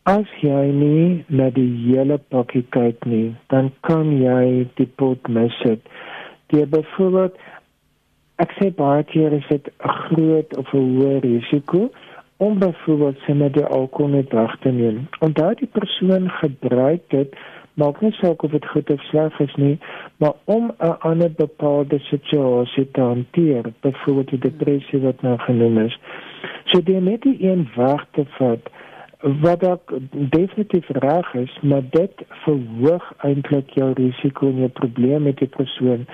as 0.09 0.29
jy 0.41 0.65
nie 0.73 1.23
na 1.29 1.49
die 1.53 1.69
hele 1.85 2.17
pakkie 2.33 2.63
kyk 2.75 3.05
nie 3.05 3.35
dan 3.53 3.69
kan 3.87 4.09
jy 4.17 4.67
die 4.79 4.89
pot 4.97 5.29
mis 5.29 5.57
het. 5.65 5.81
Die 6.49 6.65
byvoorbeeld 6.65 7.37
ek 8.41 8.55
sê 8.57 8.71
baie 8.73 9.03
keer 9.11 9.33
is 9.37 9.45
dit 9.49 9.69
'n 9.69 9.95
groot 10.07 10.57
of 10.57 10.73
'n 10.73 10.87
hoë 10.97 11.19
risiko 11.27 11.89
om 12.41 12.59
byvoorbeeld 12.59 13.17
sinne 13.25 13.49
die 13.53 13.65
alkohol 13.65 14.15
net 14.15 14.31
weg 14.33 14.55
te 14.59 14.69
neem. 14.73 15.07
En 15.19 15.33
daai 15.37 15.55
die 15.59 15.69
persoon 15.71 16.29
gebruik 16.41 17.01
dit 17.13 17.35
maak 17.73 18.01
nie 18.01 18.11
saak 18.17 18.43
of 18.43 18.51
dit 18.51 18.65
goed 18.73 18.89
of 18.89 19.03
sleg 19.09 19.39
is 19.45 19.53
nie, 19.55 19.77
maar 20.17 20.33
om 20.43 20.71
'n 20.71 20.95
ander 21.09 21.31
bepaalde 21.31 21.99
situasie 21.99 22.87
te 22.91 23.01
hanteer, 23.01 23.63
byvoorbeeld 23.79 24.29
die 24.29 24.39
depressie 24.49 24.99
wat 24.99 25.21
nou 25.21 25.37
genoem 25.37 25.77
is. 25.77 25.99
So 26.65 26.81
die 26.83 26.99
net 26.99 27.21
die 27.21 27.37
een 27.49 27.69
weg 27.75 28.05
te 28.11 28.25
vat 28.25 28.69
wat 29.21 29.63
ook 29.63 29.93
definitief 30.09 30.87
reg 30.89 31.33
is, 31.33 31.59
maar 31.61 31.83
dit 31.89 32.11
verhoog 32.27 33.13
eintlik 33.17 33.69
jou 33.69 33.93
risiko 33.93 34.47
en 34.47 34.57
jou 34.57 34.69
probleem 34.69 35.23
met 35.23 35.37
die 35.37 35.47
persoon. 35.47 36.05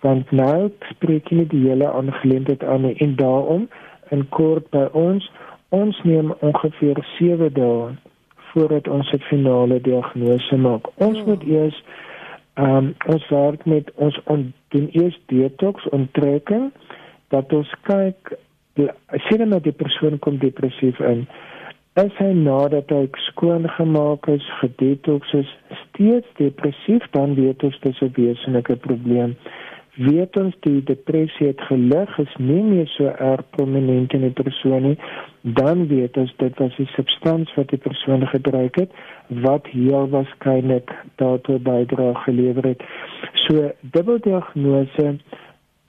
Want 0.00 0.30
nou 0.30 0.70
spreek 0.90 1.28
jy 1.28 1.46
die 1.46 1.68
hele 1.68 1.92
aangeleentheid 1.92 2.64
aan 2.64 2.84
en 2.94 3.16
daarom 3.16 3.68
in 4.08 4.28
kort 4.28 4.70
by 4.70 4.88
ons 4.92 5.30
ons 5.72 5.98
neem 6.04 6.32
ongeveer 6.44 7.00
7 7.16 7.52
dae 7.56 7.92
voordat 8.52 8.88
ons 8.88 9.12
'n 9.12 9.24
finale 9.32 9.80
diagnose 9.80 10.56
maak. 10.56 10.88
Ons 10.94 11.18
hmm. 11.18 11.28
moet 11.28 11.42
eers 11.42 11.82
ehm 12.54 12.76
um, 12.76 12.94
ons 13.06 13.28
werk 13.28 13.64
met 13.64 13.92
ons 13.94 14.20
on, 14.24 14.52
doen 14.68 14.88
eers 14.92 15.20
detox 15.26 15.88
onttrekking 15.88 16.72
dat 17.28 17.52
ons 17.52 17.70
kyk 17.88 18.36
sien 19.28 19.48
nou 19.48 19.60
die 19.60 19.72
persoon 19.72 20.18
kom 20.18 20.38
depressief 20.38 21.00
in. 21.00 21.26
As 22.00 22.12
hy 22.16 22.30
nadat 22.32 22.92
hy 22.92 23.08
skoon 23.28 23.68
gemaak 23.68 24.28
is, 24.32 24.44
gedetox 24.60 25.32
is, 25.36 25.50
steeds 25.82 26.28
depressief, 26.38 27.04
dan 27.16 27.34
weet 27.36 27.64
ons 27.68 27.80
dis 27.80 28.00
'n 28.00 28.12
wesenlike 28.16 28.76
probleem 28.76 29.36
weet 29.96 30.36
ons 30.40 30.54
die 30.64 30.80
depressie 30.88 31.46
het 31.50 31.60
gelig 31.68 32.18
is 32.18 32.34
nie 32.38 32.62
meer 32.64 32.88
so 32.94 33.12
erg 33.12 33.42
prominent 33.56 34.12
in 34.16 34.24
die 34.24 34.36
persoon 34.42 34.86
nie 34.88 34.96
dan 35.42 35.86
weet 35.86 36.16
ons 36.16 36.32
dit 36.36 36.58
was 36.58 36.76
die 36.76 36.88
substans 36.94 37.52
wat 37.58 37.68
die 37.74 37.80
persoon 37.82 38.26
gebruik 38.26 38.80
het 38.80 38.90
wat 39.46 39.66
heel 39.74 40.08
waarskynlik 40.08 40.94
daartoe 41.16 41.58
bydra 41.58 42.12
gelewer 42.24 42.68
het. 42.72 42.82
So 43.46 43.70
dubbeldiagnose 43.80 45.16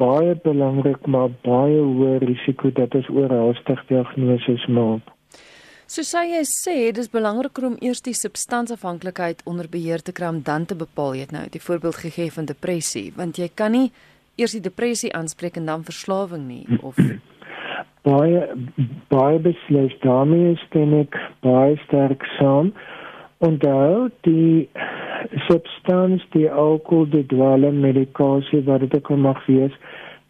baie 0.02 0.36
belangrik 0.44 1.06
maar 1.06 1.30
baie 1.48 1.80
hoë 1.80 2.18
risiko 2.26 2.72
dat 2.74 2.96
ons 2.96 3.12
oorhaastig 3.14 3.86
diagnoses 3.88 4.66
maak 4.68 5.12
So 5.94 6.02
sê 6.02 6.24
jy 6.26 6.40
sê 6.50 6.76
dis 6.98 7.10
belangriker 7.14 7.68
om 7.68 7.76
eers 7.86 8.00
die 8.02 8.16
substansafhanklikheid 8.18 9.44
onder 9.46 9.68
beheer 9.70 10.02
te 10.02 10.14
kry 10.18 10.32
om 10.34 10.40
dan 10.42 10.64
te 10.66 10.74
bepaal. 10.74 11.12
Jy 11.14 11.28
het 11.28 11.34
nou 11.36 11.44
die 11.54 11.62
voorbeeld 11.62 12.00
gegee 12.02 12.34
van 12.34 12.48
depressie 12.50 13.12
want 13.14 13.38
jy 13.38 13.46
kan 13.62 13.76
nie 13.78 13.92
eers 14.42 14.56
die 14.58 14.64
depressie 14.66 15.12
aanspreek 15.14 15.60
en 15.62 15.70
dan 15.70 15.86
verslawing 15.86 16.48
nie 16.48 16.80
of 16.82 16.98
baie 18.10 18.42
baie 19.14 19.38
beslis. 19.46 19.94
Daarmee 20.02 20.56
stem 20.64 20.98
ek 21.04 21.20
baie 21.46 21.78
sterk 21.86 22.26
saam. 22.40 22.74
En 23.46 23.62
daal 23.62 24.10
die 24.26 24.66
substans 25.46 26.26
die 26.34 26.50
alkohol 26.50 27.06
die 27.14 27.28
dwelm 27.36 27.84
medikasie 27.86 28.66
wat 28.66 28.82
dit 28.88 28.98
ook 28.98 29.14
mag 29.30 29.46
wees 29.46 29.78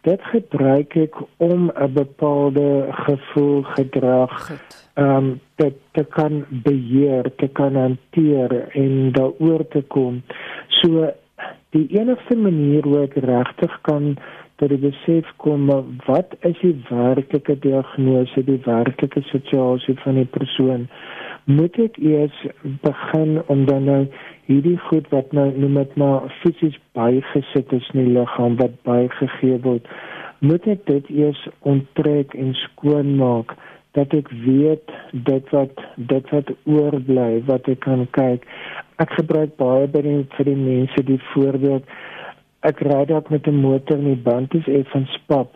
dit 0.04 0.20
gebruik 0.28 0.92
ek 1.08 1.14
om 1.40 1.70
'n 1.72 1.92
bepaalde 1.96 2.92
gevoel 3.06 3.62
gedrag 3.62 4.52
ehm 4.94 5.16
um, 5.16 5.40
dit 5.58 5.74
te 5.92 6.04
kan 6.04 6.44
beheer, 6.62 7.30
te 7.36 7.48
kan 7.48 7.74
hanteer 7.74 8.52
en 8.78 9.12
daaroor 9.12 9.66
te 9.68 9.82
kom. 9.82 10.22
So 10.80 11.10
die 11.74 11.86
enigste 11.98 12.36
manier 12.36 12.86
hoe 12.86 13.00
ek 13.02 13.16
regtig 13.26 13.74
kan 13.88 14.14
dat 14.62 14.70
ek 14.70 14.84
besef 14.84 15.30
kom 15.42 15.66
wat 16.06 16.36
is 16.46 16.58
die 16.62 16.76
werklike 16.90 17.58
diagnose, 17.66 18.46
die 18.46 18.60
werklike 18.66 19.22
situasie 19.32 19.96
van 20.04 20.20
die 20.22 20.30
persoon. 20.38 20.86
Moet 21.50 21.78
ek 21.88 21.98
eers 21.98 22.46
begin 22.86 23.40
om 23.50 23.66
dan 23.66 23.90
nou 23.90 24.02
hierdie 24.46 24.78
goed 24.86 25.10
wat 25.10 25.34
nou 25.34 25.50
noem 25.58 25.82
dit 25.82 25.96
maar 25.98 26.30
fisies 26.42 26.78
bygesit 26.94 27.72
is 27.74 27.90
in 27.94 28.04
die 28.04 28.14
liggaam 28.20 28.60
wat 28.62 28.78
bygegee 28.86 29.58
word 29.66 29.90
moet 30.44 30.66
ek 30.68 30.82
dit 30.88 31.10
eers 31.14 31.40
onttrek 31.70 32.34
en 32.36 32.52
skoon 32.66 33.14
maak 33.20 33.54
dat 33.94 34.14
ek 34.14 34.30
weet 34.44 34.94
dit 35.12 35.50
wat 35.54 35.82
dit 35.96 36.30
wat 36.30 36.54
oorbly 36.64 37.42
wat 37.50 37.68
ek 37.68 37.80
kan 37.86 38.06
kyk. 38.10 38.46
Ek 39.02 39.10
gebruik 39.18 39.56
baie 39.56 39.86
by 39.86 40.02
die 40.06 40.22
vir 40.36 40.50
die 40.50 40.60
mense 40.60 41.06
die 41.10 41.20
voorbeeld 41.32 41.84
ek 42.64 42.80
ry 42.80 43.04
dalk 43.10 43.30
met 43.30 43.46
'n 43.46 43.60
motor 43.60 43.98
en 43.98 44.10
die 44.12 44.24
band 44.30 44.54
is 44.54 44.66
effens 44.80 45.18
pap 45.26 45.52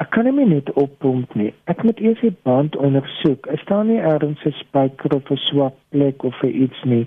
ek 0.00 0.08
kan 0.14 0.28
hom 0.28 0.38
net 0.48 0.70
oppomp 0.80 1.34
nie. 1.36 1.50
Ek 1.68 1.82
moet 1.84 1.98
eers 2.00 2.20
die 2.24 2.32
band 2.48 2.76
ondersoek. 2.80 3.46
Is 3.52 3.64
daar 3.68 3.84
nie 3.84 4.00
ergens 4.12 4.44
'n 4.48 4.56
spyker 4.62 5.14
of 5.16 5.30
'n 5.30 5.36
swak 5.48 5.74
plek 5.90 6.24
of 6.24 6.42
iets 6.42 6.80
nie? 6.84 7.06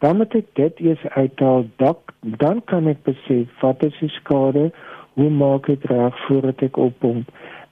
Dan 0.00 0.16
moet 0.16 0.34
ek 0.34 0.54
dit 0.54 0.80
eers 0.80 1.04
uithaal. 1.16 1.66
Dak 1.76 2.14
dan 2.22 2.62
kan 2.64 2.86
ek 2.86 3.02
besef 3.02 3.48
wat 3.60 3.82
is 3.82 3.98
die 4.00 4.14
skade 4.20 4.70
hoe 5.14 5.30
maak 5.30 5.68
ek 5.68 5.84
reg 5.90 6.14
voordat 6.26 6.62
ek 6.62 6.76
oppomp 6.76 7.26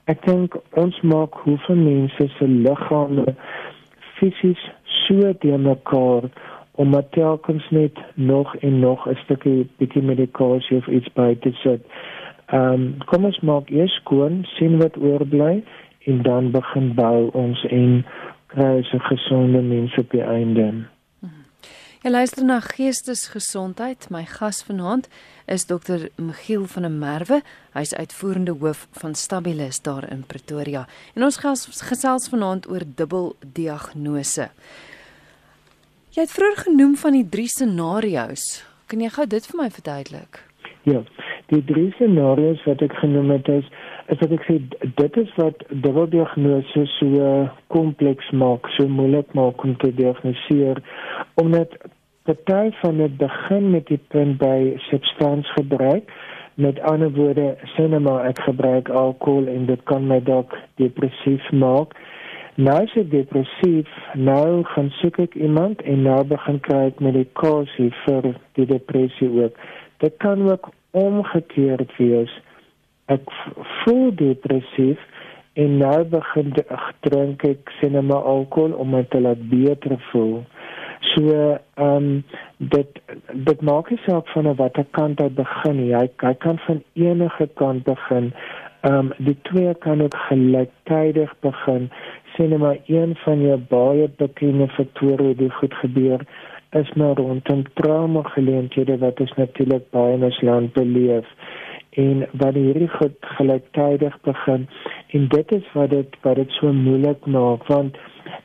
ek 0.06 0.26
dink 0.26 0.54
ons 0.78 1.00
maak 1.02 1.34
hoeveel 1.44 1.76
mense 1.76 2.28
se 2.38 2.46
liggame 2.46 3.34
fisies 4.18 4.62
so 5.06 5.32
te 5.42 5.56
mekaar 5.58 6.28
om 6.76 6.94
telkens 7.10 7.66
net 7.70 7.98
nog 8.14 8.54
en 8.56 8.78
nog 8.80 9.08
'n 9.08 9.18
stukkie 9.24 9.66
bietjie 9.78 10.02
medikasie 10.02 10.76
of 10.76 10.86
iets 10.86 11.12
by 11.12 11.34
te 11.40 11.52
sit. 11.52 11.82
Ehm 12.46 12.72
um, 12.72 12.94
kom 13.06 13.24
ons 13.24 13.40
maak 13.40 13.70
eers 13.70 13.94
skoon, 13.94 14.44
sien 14.44 14.78
wat 14.78 14.96
oorbly 14.96 15.62
en 16.04 16.22
dan 16.22 16.50
begin 16.50 16.94
bou 16.94 17.30
ons 17.32 17.64
en 17.64 18.04
kry 18.46 18.76
'n 18.92 19.00
gesonde 19.00 19.62
mens 19.62 19.98
op 19.98 20.10
die 20.10 20.22
einde. 20.22 20.72
Jy 22.04 22.10
luister 22.12 22.44
na 22.44 22.58
Geestesgesondheid. 22.60 24.10
My 24.12 24.26
gas 24.28 24.58
vanaand 24.66 25.06
is 25.48 25.64
Dr. 25.64 26.10
Michiel 26.20 26.66
van 26.68 26.84
der 26.84 26.92
Merwe. 26.92 27.38
Hy's 27.72 27.94
uitvoerende 27.96 28.52
hoof 28.60 28.82
van 29.00 29.14
Stabilis 29.16 29.80
daar 29.82 30.04
in 30.12 30.26
Pretoria. 30.28 30.84
En 31.16 31.24
ons 31.24 31.40
gas 31.40 31.64
gesels 31.88 32.28
vanaand 32.28 32.68
oor 32.68 32.84
dubbeldiagnose. 32.84 34.50
Jy 36.12 36.26
het 36.26 36.36
vroeër 36.36 36.60
genoem 36.66 36.94
van 37.00 37.16
die 37.16 37.24
drie 37.32 37.48
scenario's. 37.48 38.44
Kan 38.92 39.00
jy 39.00 39.08
gou 39.16 39.26
dit 39.32 39.48
vir 39.48 39.60
my 39.62 39.70
verduidelik? 39.72 40.42
Ja, 40.84 41.00
die 41.48 41.64
drie 41.64 41.88
scenario's 41.96 42.60
wat 42.68 42.84
ek 42.84 42.92
genoem 43.00 43.38
het 43.38 43.48
is 43.56 43.72
is 44.08 44.18
dat 44.18 44.32
ek 44.32 44.46
sê 44.46 44.56
dit 45.00 45.16
is 45.22 45.34
wat 45.40 45.62
dubbeldiagnose 45.68 46.86
so 46.98 47.34
kompleks 47.74 48.30
maak, 48.30 48.68
so 48.76 48.88
moeilik 48.88 49.32
maak 49.34 49.62
om 49.66 49.76
te 49.82 49.92
diagnoseer 49.94 50.82
omdat 51.42 51.74
party 52.26 52.70
van 52.80 52.96
dit 52.96 53.16
begin 53.16 53.70
met 53.70 53.86
die 53.86 54.00
punt 54.08 54.38
by 54.38 54.74
substansgebruik. 54.88 56.10
Met 56.54 56.80
ander 56.80 57.12
woorde, 57.12 57.54
sinema 57.76 58.22
ek 58.24 58.40
gebruik 58.48 58.88
alkohol 58.88 59.46
en 59.52 59.66
dit 59.66 59.82
kan 59.84 60.06
my 60.08 60.18
dalk 60.24 60.56
depressief 60.80 61.50
maak. 61.52 61.94
Nou 62.56 62.78
as 62.82 62.94
ek 62.96 63.10
depressief, 63.12 63.90
nou 64.14 64.64
gaan 64.72 64.88
soek 65.02 65.20
ek 65.26 65.36
iemand 65.36 65.82
en 65.84 66.06
nou 66.08 66.22
begin 66.24 66.60
kry 66.64 66.86
ek 66.88 67.02
medikasie 67.04 67.90
vir 68.06 68.32
die 68.56 68.66
depressie 68.72 69.28
ook. 69.28 69.60
Dit 70.00 70.16
kan 70.24 70.42
ook 70.48 70.70
omgekeerd 70.96 71.92
wees. 72.00 72.32
Ek 73.12 73.30
voel 73.82 74.10
depressief 74.18 75.02
en 75.62 75.78
nou 75.80 75.98
begin 76.12 76.52
ek 76.64 76.88
drink 77.06 77.44
ek 77.48 77.70
sinema 77.80 78.18
alkohol 78.32 78.74
om 78.82 78.90
my 78.96 79.04
te 79.12 79.20
laat 79.22 79.44
beter 79.52 79.94
voel. 80.10 80.40
So 81.12 81.30
ehm 81.30 81.86
um, 81.86 82.10
dit 82.74 83.00
dit 83.48 83.62
maak 83.70 83.90
nie 83.92 84.00
saak 84.04 84.28
van 84.34 84.50
watter 84.60 84.86
kant 84.98 85.20
jy 85.22 85.28
begin 85.38 85.76
nie. 85.80 85.90
Jy, 85.92 86.04
jy 86.24 86.34
kan 86.44 86.60
van 86.66 86.82
enige 87.06 87.48
kant 87.62 87.84
begin. 87.88 88.32
Ehm 88.82 88.98
um, 88.98 89.12
die 89.28 89.36
twee 89.48 89.74
kan 89.86 90.02
ook 90.02 90.18
gelyktydig 90.28 91.32
begin. 91.46 91.88
Sien 92.34 92.50
nou 92.52 92.60
maar 92.64 92.82
een 92.86 93.14
van 93.24 93.46
jou 93.46 93.58
baie 93.70 94.10
bekende 94.18 94.68
faktore 94.76 95.32
wat 95.38 95.58
goed 95.60 95.80
gebeur 95.84 96.26
is 96.80 96.92
maar 96.92 97.14
rondom 97.14 97.62
trauma 97.74 98.22
geleenthede 98.22 98.98
wat 98.98 99.20
ons 99.20 99.32
natuurlik 99.36 99.90
baie 99.90 100.14
in 100.14 100.24
ons 100.24 100.40
land 100.40 100.72
beleef 100.72 101.28
en 101.96 102.26
wat 102.32 102.54
hierdie 102.54 102.90
goed 102.98 103.16
gelyktydig 103.38 104.20
begin. 104.28 104.68
En 105.16 105.28
dit 105.28 105.52
is 105.52 105.72
wat 105.72 105.90
dit 105.90 106.20
wat 106.22 106.36
dit 106.36 106.50
so 106.60 106.72
moeilik 106.72 107.26
maak 107.26 107.66
want 107.72 107.96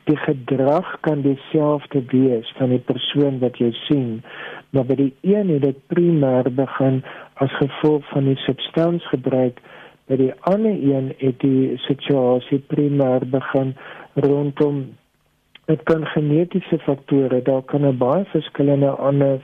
die 0.08 0.16
gedrag 0.16 0.96
kan 1.00 1.22
dieselfde 1.22 2.04
wees 2.14 2.54
van 2.58 2.74
die 2.74 2.84
persoon 2.92 3.38
wat 3.38 3.58
jy 3.58 3.70
sien 3.86 4.22
maar 4.72 4.88
by 4.88 4.96
die 4.96 5.12
een 5.20 5.50
het 5.52 5.64
dit 5.66 5.80
primêr 5.92 6.48
begin 6.56 7.02
as 7.44 7.52
gevolg 7.58 8.08
van 8.12 8.24
die 8.30 8.38
substansgebruik. 8.46 9.60
By 10.08 10.16
die 10.16 10.32
ander 10.48 10.72
een 10.72 11.12
het 11.20 11.40
die 11.44 11.76
situasie 11.86 12.62
primêr 12.72 13.26
begin 13.34 13.74
rondom 14.14 14.82
dit 15.68 15.82
kan 15.88 16.06
genetiese 16.14 16.78
faktore 16.86 17.42
daar 17.48 17.62
kan 17.62 17.84
'n 17.86 17.98
baie 17.98 18.24
verskillende 18.32 18.90
ander 19.10 19.38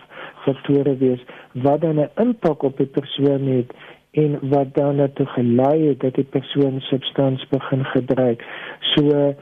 faktore 0.45 0.97
wees 0.97 1.23
wat 1.53 1.81
dan 1.81 2.01
'n 2.01 2.11
impak 2.25 2.63
op 2.63 2.77
die 2.77 2.91
persoon 2.99 3.47
het 3.47 3.73
en 4.11 4.39
wat 4.43 4.75
dan 4.75 4.97
daartoe 4.97 5.27
gelei 5.27 5.89
het 5.89 6.01
dat 6.01 6.15
die 6.15 6.25
persoon 6.25 6.81
substans 6.81 7.49
begin 7.49 7.85
gebruik. 7.85 8.45
So 8.81 9.35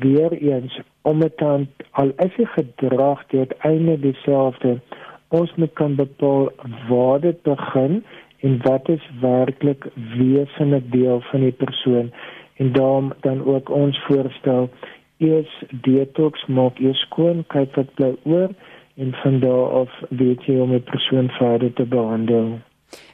weer 0.00 0.32
eens 0.32 0.80
om 1.02 1.20
dit 1.20 1.38
dan 1.38 1.66
al 1.90 2.12
is 2.16 2.36
die 2.36 2.46
gedrag 2.46 3.26
die 3.26 3.38
uiteinde 3.38 4.00
dieselfde 4.00 4.80
ons 5.28 5.54
moet 5.54 5.72
kan 5.72 5.94
bepaal 5.94 6.48
waar 6.88 7.20
dit 7.20 7.42
begin 7.42 8.04
en 8.40 8.58
wat 8.62 8.88
is 8.88 9.10
werklik 9.20 9.86
wesenlik 10.16 10.92
deel 10.92 11.20
van 11.20 11.40
die 11.40 11.52
persoon 11.52 12.12
en 12.56 12.72
daarom 12.72 13.12
dan 13.20 13.44
ook 13.44 13.70
ons 13.70 14.02
voorstel 14.06 14.70
eers 15.16 15.62
detox 15.70 16.46
maak 16.46 16.78
eers 16.78 17.04
skoon 17.08 17.44
kyk 17.46 17.76
wat 17.76 17.94
bly 17.94 18.12
oor 18.22 18.50
en 18.94 19.14
van 19.22 19.40
daar 19.40 19.70
af 19.84 20.02
weet 20.08 20.44
jy 20.44 20.58
om 20.60 20.72
'n 20.74 20.82
persoon 20.82 21.30
verder 21.30 21.72
te 21.72 21.84
behandel 21.84 22.58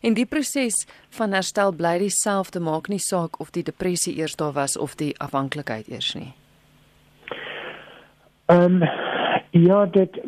En 0.00 0.14
die 0.14 0.26
proses 0.26 0.86
van 1.10 1.32
herstel 1.32 1.72
bly 1.72 1.98
dieselfde 1.98 2.60
maak 2.60 2.88
nie 2.88 3.02
saak 3.02 3.40
of 3.40 3.50
die 3.50 3.62
depressie 3.62 4.16
eers 4.18 4.36
daar 4.36 4.52
was 4.52 4.76
of 4.78 4.94
die 4.94 5.14
afhanklikheid 5.18 5.88
eers 5.88 6.14
nie. 6.14 6.32
Ehm 8.46 8.82
um, 8.82 8.88
ja, 9.50 9.86
dit 9.86 10.20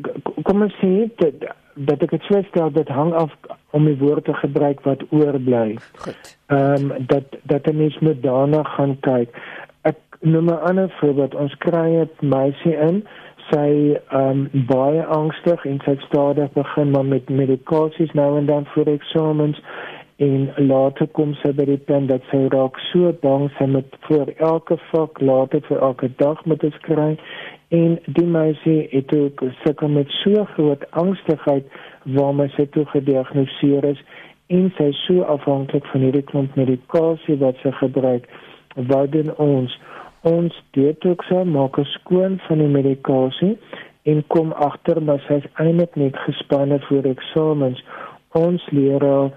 kom 0.43 0.63
ons 0.63 0.75
sê 0.81 1.09
dit 1.17 1.45
dat 1.75 2.03
ek 2.03 2.11
dit 2.11 2.27
sê 2.29 2.43
stel 2.49 2.73
dit 2.75 2.89
hang 2.89 3.13
af 3.15 3.33
om 3.77 3.87
die 3.87 3.97
woorde 4.01 4.27
te 4.29 4.35
gebruik 4.43 4.83
wat 4.85 5.05
oorbly. 5.11 5.79
Goed. 6.05 6.37
Ehm 6.47 6.91
um, 6.91 7.07
dat 7.07 7.37
dat 7.43 7.67
'n 7.67 7.77
mens 7.77 7.99
moet 7.99 8.23
daarna 8.23 8.63
gaan 8.63 8.97
kyk. 9.01 9.29
Ek 9.83 9.99
noem 10.21 10.51
'n 10.51 10.63
ander 10.69 10.91
voorbeeld. 11.01 11.35
Ons 11.35 11.55
kry 11.59 11.89
'n 12.01 12.11
meisie 12.21 12.77
in 12.77 13.07
sy 13.51 13.71
ehm 13.95 14.43
um, 14.43 14.67
baie 14.69 15.05
angstig 15.05 15.65
en 15.67 15.81
sy 15.85 15.97
stadig 16.07 16.53
begin 16.57 16.91
maar 16.91 17.05
met 17.05 17.29
medikasies 17.43 18.13
nou 18.19 18.37
en 18.39 18.47
dan 18.47 18.67
vir 18.75 18.93
eksamens 18.97 19.59
en 20.21 20.51
later 20.57 21.09
kom 21.17 21.33
sy 21.41 21.53
by 21.57 21.65
die 21.69 21.81
punt 21.89 22.11
dat 22.13 22.27
sy 22.31 22.43
raak 22.53 22.79
so 22.91 23.13
bang 23.23 23.47
sy 23.59 23.67
moet 23.75 23.95
vir 24.09 24.33
elke 24.51 24.77
vak 24.91 25.21
later 25.25 25.63
vir 25.69 25.81
elke 25.89 26.11
dag 26.23 26.43
moet 26.45 26.67
skryf 26.77 27.23
en 27.81 27.97
die 28.19 28.27
meisie 28.27 28.81
het 28.93 29.15
ook 29.17 29.45
sukkel 29.63 29.89
met 29.95 30.13
so 30.19 30.45
groot 30.57 30.85
angstigheid 31.05 31.81
waarmee 32.19 32.53
sy 32.57 32.67
toe 32.75 32.85
gediagnoseer 32.93 33.87
is 33.95 34.03
en 34.59 34.69
sy 34.77 34.91
is 34.93 35.03
so 35.07 35.25
afhanklik 35.37 35.87
van 35.93 36.05
hierdie 36.05 36.27
klomp 36.33 36.59
medikasie 36.59 37.39
wat 37.43 37.61
sy 37.65 37.73
gebruik 37.81 38.29
wat 38.93 39.13
dan 39.17 39.33
ons 39.39 39.79
ons 40.23 40.55
detox 40.77 41.31
maak 41.45 41.79
skoon 41.95 42.39
van 42.47 42.59
die 42.59 42.69
medikasie 42.69 43.59
en 44.03 44.25
kom 44.27 44.53
agter 44.53 45.01
dat 45.05 45.21
sy 45.29 45.41
eintlik 45.55 45.97
net 45.97 46.17
gespanne 46.27 46.79
vir 46.89 47.07
eksamens. 47.07 47.81
Ons 48.37 48.65
leer 48.71 49.05
al 49.05 49.33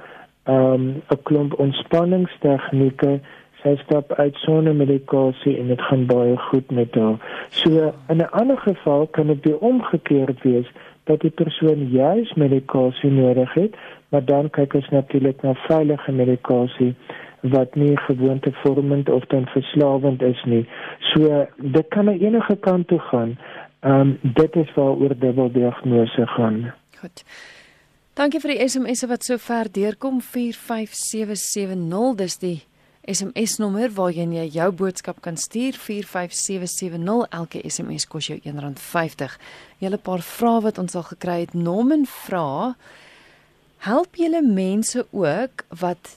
um, 0.48 1.02
'n 1.12 1.22
klomp 1.24 1.54
ontspanningstegnieke 1.60 3.20
sy 3.64 3.76
stap 3.84 4.12
uit 4.20 4.36
sonder 4.44 4.76
medikasie 4.76 5.58
en 5.60 5.68
dit 5.72 5.82
gaan 5.82 6.06
baie 6.06 6.38
goed 6.50 6.72
met 6.72 6.96
haar. 6.96 7.18
So 7.50 7.94
in 8.10 8.18
'n 8.18 8.32
ander 8.32 8.58
geval 8.58 9.08
kan 9.08 9.28
dit 9.28 9.44
weer 9.46 9.58
omgekeerd 9.58 10.44
wees 10.44 10.68
dat 11.04 11.22
die 11.22 11.32
persoon 11.32 11.90
juis 11.90 12.34
medikasie 12.34 13.12
nodig 13.12 13.54
het, 13.54 13.76
maar 14.10 14.26
dan 14.26 14.50
kyk 14.50 14.74
ons 14.74 14.90
natuurlik 14.90 15.42
na 15.42 15.54
veilige 15.54 16.12
medikasie 16.12 16.96
wat 17.44 17.76
nie 17.76 17.98
gewoontevormend 17.98 19.10
of 19.10 19.26
dan 19.26 19.46
verslawend 19.46 20.22
is 20.22 20.44
nie. 20.44 20.68
So 21.14 21.48
dit 21.58 21.88
kan 21.88 22.08
aan 22.10 22.20
enige 22.20 22.56
kant 22.56 22.88
toe 22.88 23.00
gaan. 23.00 23.38
Ehm 23.80 24.00
um, 24.00 24.20
dit 24.22 24.56
is 24.56 24.74
waaroor 24.74 25.18
dubbeldiagnose 25.20 26.28
gaan. 26.28 26.74
Goed. 27.00 27.24
Dankie 28.14 28.40
vir 28.40 28.54
die 28.54 28.68
SMS'e 28.68 29.08
wat 29.10 29.24
so 29.26 29.38
ver 29.42 29.72
deurkom 29.72 30.22
45770 30.22 32.16
dis 32.16 32.38
die 32.38 32.60
SMS 33.04 33.58
nommer 33.60 33.92
waarheen 33.92 34.32
jy 34.32 34.46
jou 34.54 34.72
boodskap 34.72 35.18
kan 35.26 35.36
stuur 35.38 35.76
45770 35.76 37.28
elke 37.36 37.60
SMS 37.68 38.08
kos 38.08 38.30
jou 38.32 38.38
R1.50. 38.40 39.36
Julle 39.84 40.00
paar 40.00 40.24
vrae 40.24 40.62
wat 40.64 40.80
ons 40.80 40.96
al 40.96 41.04
gekry 41.10 41.40
het. 41.42 41.54
Norman 41.54 42.06
vra: 42.08 42.76
Help 43.84 44.16
julle 44.16 44.40
mense 44.46 45.04
ook 45.12 45.66
wat 45.82 46.16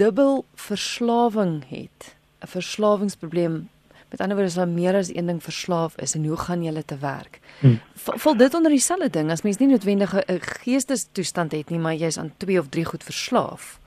dubbel 0.00 0.44
verslawing 0.54 1.62
het? 1.68 2.16
'n 2.40 2.46
Verslawingsprobleem. 2.46 3.68
Met 4.10 4.20
ander 4.20 4.36
woorde, 4.36 4.50
as 4.50 4.58
hulle 4.58 4.80
meer 4.80 4.94
as 4.94 5.14
een 5.14 5.26
ding 5.26 5.42
verslaaf 5.42 5.96
is 5.96 6.14
en 6.14 6.24
hoe 6.24 6.36
gaan 6.36 6.62
julle 6.62 6.84
te 6.84 6.98
werk? 7.00 7.40
Hmm. 7.60 7.78
Val 7.94 8.36
dit 8.36 8.54
onder 8.54 8.70
dieselfde 8.70 9.10
ding 9.10 9.30
as 9.30 9.42
mens 9.42 9.58
nie 9.58 9.68
noodwendig 9.68 10.14
'n 10.14 10.40
geestestoestand 10.40 11.52
het 11.52 11.70
nie, 11.70 11.78
maar 11.78 11.94
jy 11.94 12.06
is 12.06 12.18
aan 12.18 12.32
twee 12.36 12.58
of 12.58 12.68
drie 12.68 12.84
goed 12.84 13.04
verslaaf? 13.04 13.80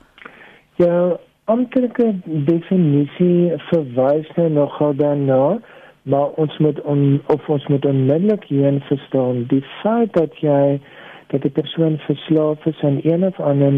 Ja, 0.76 1.20
amptelike 1.44 2.16
definisie 2.26 3.54
verwys 3.70 4.28
nou 4.36 4.50
nogal 4.50 4.96
daarna 4.96 5.60
maar 6.04 6.30
ons 6.30 6.58
moet 6.58 6.82
on, 6.82 7.22
of 7.26 7.50
ons 7.50 7.68
moet 7.68 7.86
onmiddellik 7.86 8.44
hierin 8.44 8.80
verstaan 8.80 9.46
die 9.48 9.64
feit 9.82 10.14
dat 10.14 10.36
jy 10.44 10.80
dat 11.34 11.42
die 11.42 11.52
persoon 11.52 11.98
verslaaf 12.06 12.66
is 12.70 12.82
aan 12.86 13.00
een 13.04 13.26
of 13.26 13.40
ander 13.40 13.74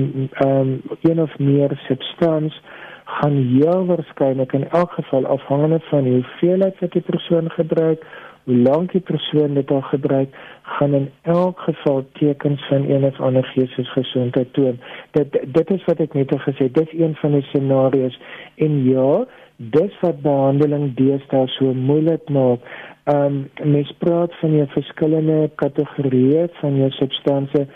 um, 0.45 0.81
een 1.01 1.21
of 1.21 1.37
meer 1.39 1.79
substans 1.87 2.61
gaan 3.05 3.35
heel 3.53 3.85
waarskynlik 3.85 4.53
in 4.53 4.69
elk 4.69 4.91
geval 4.91 5.25
afhangende 5.25 5.79
van 5.89 6.03
die 6.03 6.13
hoeveelheid 6.13 6.79
wat 6.79 6.91
die 6.91 7.05
persoon 7.11 7.51
gebruik 7.51 8.05
hoe 8.45 8.55
lank 8.55 8.91
die 8.91 9.01
persoon 9.01 9.53
dit 9.57 9.71
al 9.71 9.81
gebruik, 9.81 10.35
gaan 10.77 10.93
in 10.93 11.09
elk 11.21 11.59
geval 11.59 12.03
tekens 12.13 12.67
van 12.67 12.89
een 12.89 13.03
of 13.03 13.19
ander 13.19 13.43
geestesgesondheid 13.43 14.53
toon. 14.53 14.79
Dit 15.11 15.39
dit 15.53 15.71
is 15.71 15.85
wat 15.85 15.99
ek 16.05 16.13
net 16.13 16.33
al 16.33 16.43
gesê, 16.45 16.69
dit 16.69 16.81
is 16.85 16.99
een 16.99 17.15
van 17.21 17.33
die 17.37 17.45
scenario's 17.49 18.19
en 18.61 18.83
ja, 18.85 19.25
dis 19.57 19.97
wat 20.01 20.21
behandeling 20.21 20.91
deesdae 20.99 21.47
so 21.57 21.73
moeilik 21.73 22.29
maak. 22.29 22.69
Ehm 23.05 23.25
um, 23.61 23.71
mens 23.71 23.91
praat 23.97 24.33
van 24.41 24.55
jou 24.55 24.67
verskillende 24.67 25.49
kategorieë 25.55 26.47
van 26.61 26.77
jou 26.77 26.89
substansie 26.89 27.67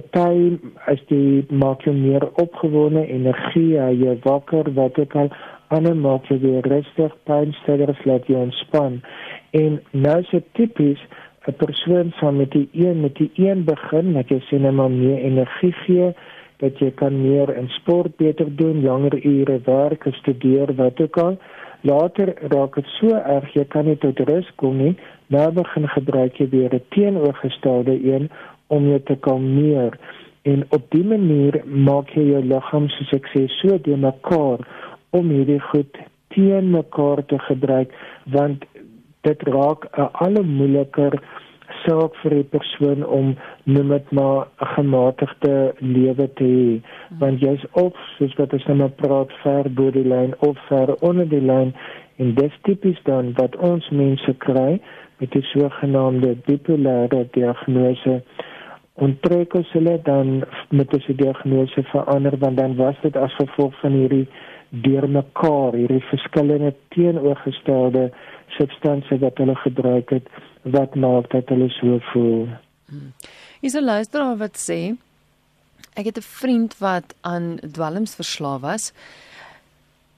Party 0.00 0.58
as 0.90 1.00
die 1.10 1.44
maak 1.48 1.84
jou 1.86 1.94
meer 1.96 2.24
opgewonde, 2.42 3.06
energie, 3.08 3.76
jy 3.76 4.16
wakker, 4.24 4.68
wat 4.76 4.98
ook 5.00 5.14
al, 5.16 5.30
ander 5.74 5.96
maak 5.96 6.28
jy 6.30 6.38
weer 6.42 6.66
rustig, 6.68 7.14
pynstillers 7.28 8.02
laat 8.04 8.26
jou 8.30 8.40
ontspan. 8.44 9.00
En 9.56 9.80
nou 9.92 10.18
is 10.20 10.30
dit 10.30 10.46
tipies 10.58 11.00
'n 11.46 11.54
persoon 11.56 12.12
van 12.20 12.36
met 12.36 12.50
die 12.50 12.68
een 12.72 13.00
met 13.00 13.14
die 13.14 13.30
een 13.34 13.64
begin 13.64 14.12
dat 14.12 14.28
jy 14.28 14.40
sien 14.40 14.64
hom 14.64 14.98
meer 14.98 15.18
energie 15.18 15.72
gee, 15.72 16.14
dat 16.58 16.78
jy 16.78 16.90
kan 16.90 17.22
meer 17.22 17.56
in 17.56 17.68
sport 17.68 18.16
beter 18.16 18.56
doen, 18.56 18.82
langer 18.82 19.24
ure 19.24 19.60
werk, 19.64 20.06
studeer, 20.10 20.74
wat 20.74 21.00
ook 21.00 21.16
al. 21.16 21.38
Later 21.86 22.34
raak 22.52 22.74
dit 22.74 22.88
so 22.98 23.14
erg 23.14 23.52
jy 23.54 23.64
kan 23.70 23.86
nie 23.86 23.98
tot 24.02 24.18
rus 24.28 24.48
kom 24.62 24.78
nie. 24.82 24.94
Nou 25.34 25.46
begin 25.58 25.86
gebruik 25.94 26.40
jy 26.40 26.48
weer 26.54 26.74
'n 26.74 26.82
teenoorgestelde 26.94 27.94
een 28.12 28.30
om 28.66 28.88
jou 28.88 29.00
te 29.00 29.16
kalmeer. 29.26 29.98
En 30.42 30.64
op 30.70 30.90
dié 30.90 31.04
manier 31.04 31.62
maak 31.64 32.10
jy 32.10 32.24
jou 32.30 32.42
liggaam 32.42 32.88
soos 32.88 33.12
ek 33.12 33.26
sê 33.34 33.46
so 33.60 33.78
de 33.78 33.96
mekaar 33.96 34.66
om 35.10 35.30
hierdie 35.30 35.60
goed 35.60 35.98
teen 36.34 36.70
mekaar 36.70 37.24
te 37.26 37.38
gebruik 37.38 37.90
want 38.36 38.64
dit 39.22 39.42
raak 39.42 39.86
'n 39.98 40.08
alle 40.12 40.42
moeiliker 40.42 41.22
saak 41.86 42.16
vir 42.22 42.32
'n 42.34 42.48
persoon 42.50 43.06
om 43.06 43.36
noem 43.64 43.88
dit 43.88 44.10
maar 44.10 44.46
'n 44.60 44.66
gematigde 44.76 45.74
lewe 45.78 46.26
te 46.34 46.44
hê. 46.44 46.80
Want 47.18 47.40
jy's 47.40 47.64
of 47.72 47.94
soos 48.18 48.34
wat 48.34 48.52
ons 48.52 48.66
nou 48.66 48.88
praat 48.88 49.32
ver 49.42 49.64
bo 49.70 49.90
die 49.90 50.08
lyn 50.14 50.34
of 50.38 50.56
ver 50.68 50.94
onder 51.00 51.28
die 51.28 51.46
lyn. 51.52 51.74
En 52.16 52.34
dis 52.34 52.52
tipies 52.62 53.00
dan 53.02 53.32
wat 53.34 53.56
ons 53.56 53.90
mense 53.90 54.34
kry 54.38 54.80
met 55.18 55.30
die 55.32 55.42
sogenaamde 55.42 56.36
bipolêre 56.46 57.26
diagnose. 57.30 58.22
En 58.96 59.18
trek 59.20 59.54
ons 59.54 59.72
hulle 59.72 60.00
dan 60.02 60.44
met 60.70 60.92
'n 60.92 61.16
diagnose 61.16 61.82
verander 61.82 62.38
want 62.38 62.56
dan 62.56 62.76
was 62.76 62.96
dit 63.02 63.16
as 63.16 63.34
gevolg 63.34 63.80
van 63.80 63.92
hierdie 63.92 64.28
deurmekaar 64.70 65.74
hierdie 65.74 66.04
verskillende 66.10 66.74
teenoorgestelde 66.88 68.10
substansies 68.58 69.20
wat 69.20 69.38
hulle 69.38 69.54
gebruik 69.54 70.10
het 70.10 70.28
wat 70.62 70.94
maak 70.94 71.30
dat 71.30 71.48
hulle 71.48 71.68
so 71.68 71.98
voel. 72.12 72.48
Hmm. 72.88 73.12
Is 73.60 73.74
'n 73.74 73.84
luisteraar 73.84 74.36
wat 74.36 74.56
sê 74.56 74.96
ek 75.94 76.04
het 76.04 76.18
'n 76.18 76.30
vriend 76.40 76.78
wat 76.78 77.14
aan 77.20 77.58
dwelms 77.72 78.14
verslaaf 78.14 78.60
was. 78.60 78.92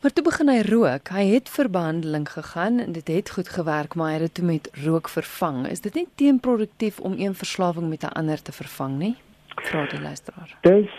Maar 0.02 0.12
toe 0.12 0.24
begin 0.24 0.48
hy 0.48 0.60
rook. 0.62 1.08
Hy 1.10 1.24
het 1.26 1.48
vir 1.50 1.70
behandeling 1.70 2.28
gegaan 2.30 2.78
en 2.78 2.92
dit 2.92 3.08
het 3.08 3.30
goed 3.30 3.48
gewerk, 3.48 3.94
maar 3.94 4.06
hy 4.06 4.12
het 4.12 4.22
dit 4.22 4.34
toe 4.34 4.44
met 4.44 4.70
rook 4.84 5.08
vervang. 5.08 5.66
Is 5.66 5.80
dit 5.80 5.94
nie 5.94 6.06
teenproduktief 6.14 7.00
om 7.00 7.14
een 7.18 7.34
verslawing 7.34 7.88
met 7.88 8.04
'n 8.04 8.14
ander 8.20 8.42
te 8.42 8.52
vervang 8.52 8.98
nie? 8.98 9.16
Vra 9.56 9.86
die 9.86 10.00
luisteraar. 10.00 10.56
Dis 10.60 10.90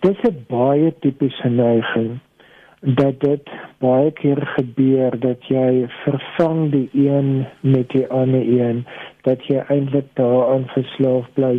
dis 0.00 0.18
'n 0.22 0.44
baie 0.48 0.94
tipiese 1.00 1.48
neiging 1.48 2.18
dat 2.80 3.20
dit 3.20 3.48
baie 3.82 4.10
keer 4.18 4.40
gebeur 4.54 5.18
dat 5.20 5.44
jy 5.50 5.84
vervang 6.04 6.70
die 6.72 6.88
een 6.94 7.44
met 7.60 7.90
die 7.94 8.06
ander 8.08 8.46
een 8.46 8.84
dat 9.26 9.44
jy 9.50 9.62
eintlik 9.68 10.08
daaraan 10.18 10.64
verslaaf 10.74 11.28
bly. 11.38 11.58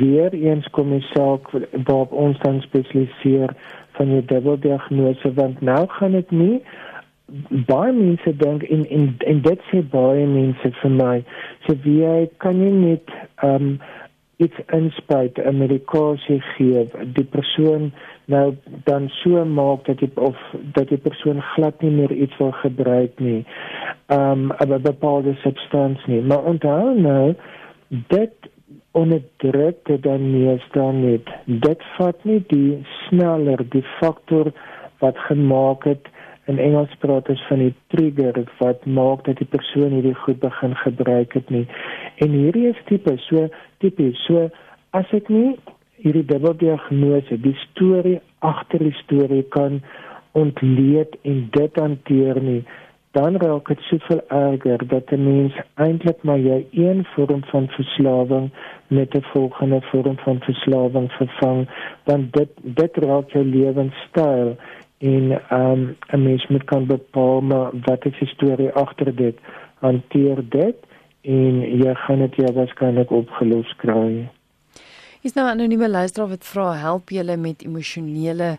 Weereens 0.00 0.68
kom 0.76 0.92
die 0.96 1.04
saak 1.12 1.48
waarop 1.52 2.12
ons 2.12 2.40
dan 2.44 2.60
spesialiseer 2.64 3.54
van 4.00 4.12
jou 4.16 4.24
dubbeldiagnose 4.32 5.32
want 5.40 5.60
nou 5.60 5.84
gaan 5.98 6.16
dit 6.16 6.30
nie 6.30 6.58
baie 7.68 7.92
mense 7.92 8.32
dink 8.40 8.62
in 8.62 8.84
in 8.88 9.08
in 9.18 9.40
dit 9.44 9.64
sê 9.70 9.82
baie 9.92 10.26
mense 10.26 10.70
vir 10.80 10.92
my 11.00 11.16
so 11.66 11.76
wie 11.84 12.28
kan 12.44 12.62
jy 12.64 12.70
net 12.76 13.16
um 13.48 13.74
iets 14.38 14.58
inspuit 14.66 15.38
'n 15.38 15.58
medikasie 15.58 16.40
gee 16.40 16.88
die 17.18 17.24
persoon 17.24 17.92
nou 18.24 18.54
dan 18.84 19.08
so 19.08 19.44
maak 19.44 19.84
dat 19.84 20.00
jy 20.00 20.10
of 20.14 20.36
dat 20.72 20.88
die 20.88 21.02
persoon 21.06 21.42
glad 21.54 21.82
nie 21.82 21.90
meer 21.90 22.12
iets 22.12 22.36
wil 22.38 22.52
gebruik 22.52 23.18
nie 23.18 23.44
um 24.18 24.52
'n 24.66 24.82
bepaalde 24.82 25.34
substansie 25.34 26.14
nie 26.14 26.22
maar 26.22 26.44
onthou 26.44 27.00
nou 27.00 27.34
dit 27.88 28.34
onderdruk 28.90 29.84
dit 29.84 30.02
dan 30.02 30.30
nie 30.32 30.58
staan 30.68 31.00
net 31.10 31.26
dit 31.46 31.82
vat 31.96 32.24
nie 32.24 32.42
die 32.46 32.78
sneller 33.08 33.68
die 33.68 33.84
faktor 33.98 34.52
wat 34.98 35.18
gemaak 35.18 35.84
het 35.84 36.06
in 36.48 36.58
Engels 36.58 36.94
praat 37.02 37.28
ons 37.28 37.42
van 37.48 37.60
die 37.60 37.74
trigger 37.92 38.38
wat 38.58 38.86
maak 38.98 39.26
dat 39.26 39.40
die 39.40 39.48
persoon 39.52 39.92
hierdie 39.92 40.16
goed 40.24 40.38
begin 40.40 40.74
gebruik 40.80 41.34
het 41.36 41.50
nie. 41.52 41.66
En 42.18 42.34
hierdie 42.34 42.68
is 42.68 42.80
tipe 42.90 43.14
so 43.28 43.48
tipe 43.78 44.10
so 44.26 44.48
as 44.96 45.10
ek 45.12 45.28
nie 45.28 45.56
hierdie 46.02 46.26
dubbeldiagnose, 46.30 47.38
die 47.42 47.56
storie 47.68 48.18
agter 48.46 48.82
die 48.82 48.96
storie 49.02 49.44
kan 49.54 49.80
ontleed 50.38 51.16
en 51.26 51.48
dit 51.54 51.80
hanteer 51.82 52.38
nie, 52.42 52.62
dan 53.16 53.38
raak 53.42 53.70
dit 53.72 53.80
soveel 53.88 54.20
erger 54.34 54.84
dat 54.92 55.12
'n 55.12 55.24
mens 55.24 55.54
eintlik 55.86 56.22
maar 56.22 56.38
jy 56.38 56.66
een 56.72 57.04
vorm 57.14 57.42
van 57.52 57.68
verslawing 57.76 58.50
met 58.88 59.14
'n 59.14 59.24
volgende 59.32 59.80
vorm 59.90 60.18
van 60.18 60.40
verslawing 60.40 61.10
vervang, 61.12 61.68
want 62.04 62.32
dit 62.32 62.50
dit 62.62 62.96
raak 62.96 63.30
jou 63.30 63.44
lewenstyl 63.44 64.56
en 64.98 65.40
um 65.50 65.96
'n 66.12 66.22
mens 66.22 66.46
moet 66.46 66.64
kan 66.64 66.86
bepaal 66.86 67.40
maar 67.40 67.70
wat 67.84 68.04
is 68.04 68.18
die 68.18 68.28
storie 68.28 68.70
agter 68.70 69.14
dit 69.14 69.36
hanteer 69.74 70.38
dit 70.48 70.76
en 71.22 71.62
jy 71.62 71.94
gaan 71.94 72.18
dit 72.18 72.34
ja 72.36 72.52
waarskynlik 72.52 73.10
opgelos 73.10 73.70
kry. 73.76 74.28
Is 75.22 75.34
nou 75.34 75.46
'n 75.46 75.50
anonieme 75.50 75.88
luisteraar 75.88 76.28
wat 76.28 76.44
vra 76.44 76.72
help 76.72 77.10
julle 77.10 77.36
met 77.36 77.62
emosionele 77.62 78.58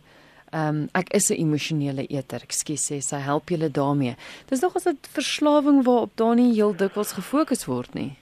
um 0.54 0.88
ek 0.94 1.14
is 1.14 1.30
'n 1.30 1.36
emosionele 1.36 2.06
eter, 2.10 2.42
ekskuus 2.42 2.92
sê 2.92 3.02
sy 3.02 3.18
help 3.18 3.50
julle 3.50 3.70
daarmee. 3.70 4.16
Dis 4.48 4.62
nog 4.62 4.76
as 4.76 4.88
'n 4.88 4.98
verslawing 5.02 5.84
waarop 5.84 6.12
daar 6.16 6.36
nie 6.36 6.54
heel 6.54 6.76
dikwels 6.76 7.14
gefokus 7.14 7.66
word 7.66 7.94
nie. 7.94 8.18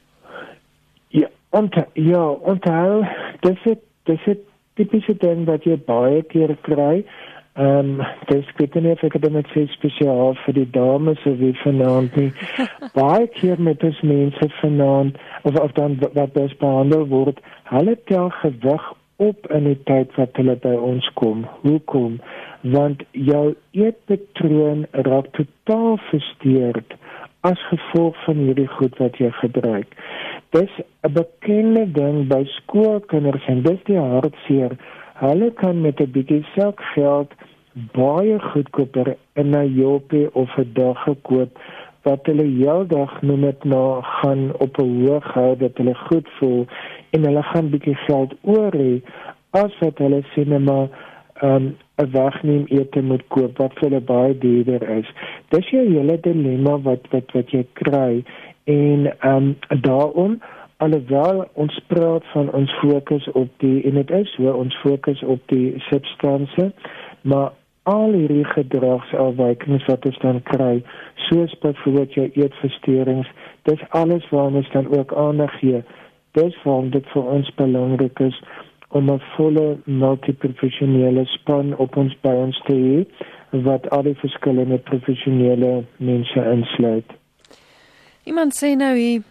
Ja, 1.10 1.28
ont 1.50 1.76
ja, 1.94 2.30
onthou 2.30 3.06
dis 3.42 3.60
dit 3.64 3.80
dis 4.04 4.24
dit 4.26 4.40
tipiese 4.76 5.18
ding 5.18 5.46
wat 5.46 5.64
jy 5.64 5.78
baie 5.78 6.22
keer 6.24 6.58
kry 6.62 7.06
Ehm 7.58 8.00
um, 8.00 8.06
dis 8.30 8.46
ek 8.52 8.60
weet 8.62 8.76
nie 8.86 8.92
of 8.94 9.04
ek 9.08 9.16
dit 9.22 9.34
met 9.34 9.48
sê 9.50 9.64
spesiaal 9.74 10.36
vir 10.44 10.54
die 10.60 10.68
dames 10.76 11.24
of 11.26 11.40
wie 11.40 11.56
vanaand 11.64 12.18
nie. 12.22 12.30
Baie 13.00 13.26
keer 13.34 13.62
met 13.70 13.82
ons 13.88 14.02
mense 14.06 14.50
vanaand 14.60 15.18
of 15.42 15.58
of 15.64 15.74
dan 15.80 15.98
wat 16.04 16.36
dis 16.36 16.54
behandel 16.62 17.08
word, 17.10 17.42
hulle 17.72 17.96
tel 18.12 18.30
gewig 18.44 18.86
op 19.30 19.50
in 19.58 19.66
die 19.72 19.80
tyd 19.90 20.14
wat 20.20 20.38
hulle 20.38 20.54
by 20.68 20.76
ons 20.92 21.10
kom. 21.18 21.48
Hoekom? 21.64 22.20
Want 22.78 23.02
jou 23.12 23.56
eetpatroon 23.74 24.86
raak 25.10 25.34
totaal 25.40 25.98
versteurd 26.12 26.94
as 27.48 27.62
gevolg 27.72 28.18
van 28.28 28.46
hierdie 28.46 28.70
goed 28.78 29.02
wat 29.02 29.18
jy 29.22 29.32
gebruik. 29.42 29.98
Dis 30.54 30.74
'n 31.02 31.14
bekende 31.18 31.86
ding 31.92 32.28
by 32.30 32.44
skoolkinders 32.60 33.46
en 33.48 33.62
dis 33.62 33.82
die 33.90 33.98
hartseer. 33.98 34.78
Hulle 35.20 35.52
kan 35.52 35.82
met 35.82 36.00
'n 36.00 36.12
bietjie 36.12 36.46
self 36.56 36.76
geld 36.94 37.32
baie 37.94 38.40
goedkoper 38.40 39.16
in 39.34 39.50
'n 39.58 39.74
Jope 39.74 40.30
of 40.34 40.58
'n 40.58 40.70
dag 40.74 41.04
gekoop 41.04 41.60
wat 42.02 42.26
hulle 42.30 42.46
heeldag 42.60 43.22
noem 43.22 43.42
dit 43.42 43.64
nou 43.64 44.02
gaan 44.02 44.52
op 44.66 44.78
'n 44.78 45.06
hoog 45.06 45.34
hou 45.34 45.58
dat 45.58 45.78
hulle 45.78 45.96
goed 45.96 46.28
voel 46.40 46.66
en 47.10 47.26
hulle 47.26 47.44
gaan 47.44 47.70
bietjie 47.70 47.96
geld 47.96 48.34
oor 48.42 48.72
hê 48.72 49.02
as 49.52 49.74
wat 49.80 49.98
hulle 49.98 50.22
sinema 50.34 50.80
um 51.42 51.76
'n 51.98 52.12
wagneem 52.12 52.66
ete 52.68 53.02
moet 53.02 53.28
koop 53.28 53.58
wat 53.58 53.74
vir 53.74 53.90
hulle 53.90 54.02
baie 54.02 54.38
duurder 54.38 54.90
is. 54.90 55.10
Dis 55.50 55.70
jy 55.70 55.86
hele 55.96 56.20
dilemma 56.20 56.78
wat 56.78 57.10
wat 57.12 57.32
wat 57.32 57.50
jy 57.52 57.66
kry 57.74 58.24
en 58.64 59.12
um 59.34 59.56
daarom 59.82 60.42
alhoewel 60.78 61.46
ons 61.54 61.80
praat 61.88 62.26
van 62.34 62.52
ons 62.52 62.72
fokus 62.82 63.28
op 63.34 63.50
die 63.64 63.84
en 63.90 63.94
dit 64.02 64.12
is 64.12 64.36
hoe 64.36 64.54
ons 64.54 64.76
fokus 64.84 65.24
op 65.24 65.42
die 65.54 65.74
substansie 65.90 66.72
maar 67.22 67.52
al 67.88 68.12
hierdie 68.12 68.46
gedragsafwykings 68.52 69.86
wat 69.88 70.06
ons 70.10 70.18
dan 70.24 70.42
kry, 70.50 70.74
soos 71.28 71.54
byvoorbeeld 71.64 72.18
jou 72.18 72.26
eetversteurings, 72.42 73.30
dis 73.70 73.84
alles 74.00 74.26
waarna 74.34 74.62
ons 74.62 74.72
dan 74.74 74.90
ook 74.92 75.14
aandag 75.16 75.54
gee. 75.62 75.84
Dis 76.36 76.58
waarom 76.66 76.90
dit 76.96 77.08
vir 77.14 77.30
ons 77.38 77.54
belangrik 77.60 78.20
is 78.28 78.42
om 78.98 79.12
'n 79.12 79.22
volle 79.36 79.78
multiprofessionele 79.86 81.26
span 81.26 81.76
op 81.78 81.98
ons 81.98 82.14
by 82.22 82.36
ons 82.44 82.62
te 82.68 82.76
hê 82.76 83.06
wat 83.64 83.90
al 83.90 84.04
die 84.04 84.20
verskillende 84.20 84.78
professionele 84.78 85.84
mense 85.98 86.44
insluit. 86.52 87.10
Iemand 88.24 88.54
sê 88.54 88.76
nou 88.76 88.96
hier 88.96 89.22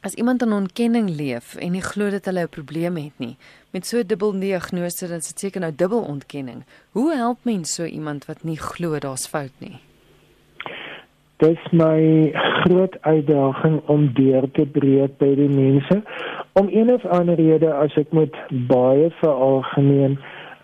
as 0.00 0.14
iemand 0.14 0.42
in 0.42 0.52
ontkenning 0.52 1.10
leef 1.10 1.54
en 1.56 1.72
nie 1.76 1.84
glo 1.84 2.10
dat 2.10 2.24
hulle 2.24 2.42
'n 2.46 2.48
probleem 2.48 2.96
het 2.96 3.16
nie, 3.16 3.36
met 3.72 3.86
so 3.86 3.98
'n 3.98 4.06
dubbel 4.06 4.32
diagnose 4.32 5.08
dan 5.08 5.20
sit 5.20 5.38
seker 5.38 5.60
nou 5.60 5.72
dubbel 5.76 6.02
ontkenning. 6.02 6.64
Hoe 6.90 7.14
help 7.14 7.38
mens 7.42 7.74
so 7.74 7.84
iemand 7.84 8.26
wat 8.26 8.42
nie 8.42 8.58
glo 8.58 8.98
daar's 8.98 9.26
fout 9.26 9.52
nie? 9.58 9.78
Dit 11.36 11.50
is 11.50 11.72
my 11.72 12.30
groot 12.34 12.96
uitdaging 13.00 13.80
om 13.86 14.12
deur 14.12 14.50
te 14.52 14.66
breek 14.66 15.16
by 15.18 15.34
die 15.34 15.48
mense. 15.48 16.02
Om 16.52 16.68
een 16.68 16.92
of 16.92 17.04
ander 17.04 17.34
rede 17.34 17.72
as 17.72 17.96
ek 17.96 18.12
moet 18.12 18.36
baie 18.48 19.10
veralgemeen, 19.10 20.18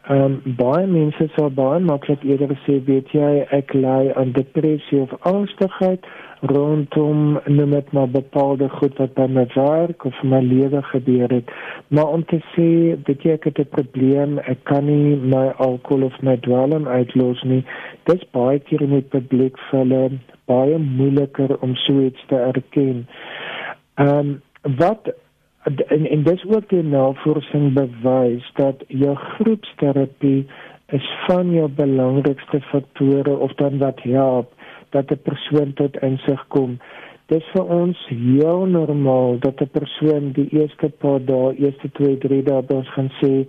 ehm 0.07 0.23
um, 0.23 0.43
baie 0.45 0.87
mense 0.87 1.29
sal 1.35 1.51
baie 1.51 1.81
maklik 1.81 2.23
eerder 2.23 2.53
sê 2.67 2.77
weet 2.85 3.09
jy 3.11 3.47
ek 3.51 3.73
ly 3.75 4.13
aan 4.15 4.33
depressie 4.33 5.01
of 5.01 5.15
angstigheid 5.21 6.05
rondom 6.41 7.41
noem 7.45 7.71
dit 7.71 7.93
maar 7.93 8.09
bepaalde 8.09 8.69
goed 8.69 8.97
wat 8.97 9.15
by 9.15 9.27
my 9.31 9.47
werk 9.55 10.05
of 10.05 10.23
my 10.23 10.41
lewe 10.41 10.83
gebeur 10.83 11.29
het. 11.33 11.51
Maar 11.89 12.09
om 12.09 12.25
te 12.25 12.41
sê 12.55 12.69
dat 13.09 13.25
ek 13.25 13.45
het 13.45 13.59
'n 13.59 13.69
probleem 13.71 14.39
ek 14.39 14.65
kan 14.65 14.85
nie 14.85 15.17
my 15.17 15.47
alkohol 15.57 16.03
of 16.03 16.23
my 16.23 16.37
dwelm 16.37 16.89
uitlos 16.89 17.43
nie. 17.43 17.65
Dis 18.05 18.31
baie 18.31 18.59
keer 18.59 18.83
in 18.83 18.91
die 18.91 19.09
publiek 19.17 19.57
hulle 19.71 20.11
baie 20.45 20.79
moeiliker 20.79 21.57
om 21.61 21.75
so 21.75 22.01
iets 22.01 22.27
te 22.27 22.37
erken. 22.37 23.07
Ehm 23.95 24.19
um, 24.19 24.43
wat 24.77 25.15
en 25.89 26.07
en 26.07 26.23
dis 26.23 26.45
ook 26.45 26.69
die 26.69 26.83
navorsing 26.83 27.73
bewys 27.75 28.51
dat 28.55 28.85
jou 28.87 29.15
groepsterapie 29.17 30.47
is 30.87 31.07
van 31.27 31.51
jou 31.51 31.69
belangrikste 31.69 32.61
faktore 32.61 33.37
of 33.37 33.55
dan 33.55 33.79
wat 33.79 34.03
help 34.03 34.53
dat 34.91 35.11
'n 35.11 35.23
persoon 35.23 35.73
tot 35.73 35.97
insig 36.03 36.45
kom. 36.49 36.79
Dit 37.27 37.43
is 37.43 37.49
vir 37.53 37.65
ons 37.65 37.99
heel 38.09 38.67
normaal 38.67 39.39
dat 39.39 39.61
'n 39.61 39.71
persoon 39.73 40.33
die 40.33 40.49
eerste 40.51 40.89
paar 40.89 41.25
dae, 41.25 41.55
eerste 41.59 41.91
2, 41.93 42.19
3 42.19 42.43
dae 42.43 42.63
ons 42.69 42.89
gaan 42.89 43.11
sê 43.23 43.47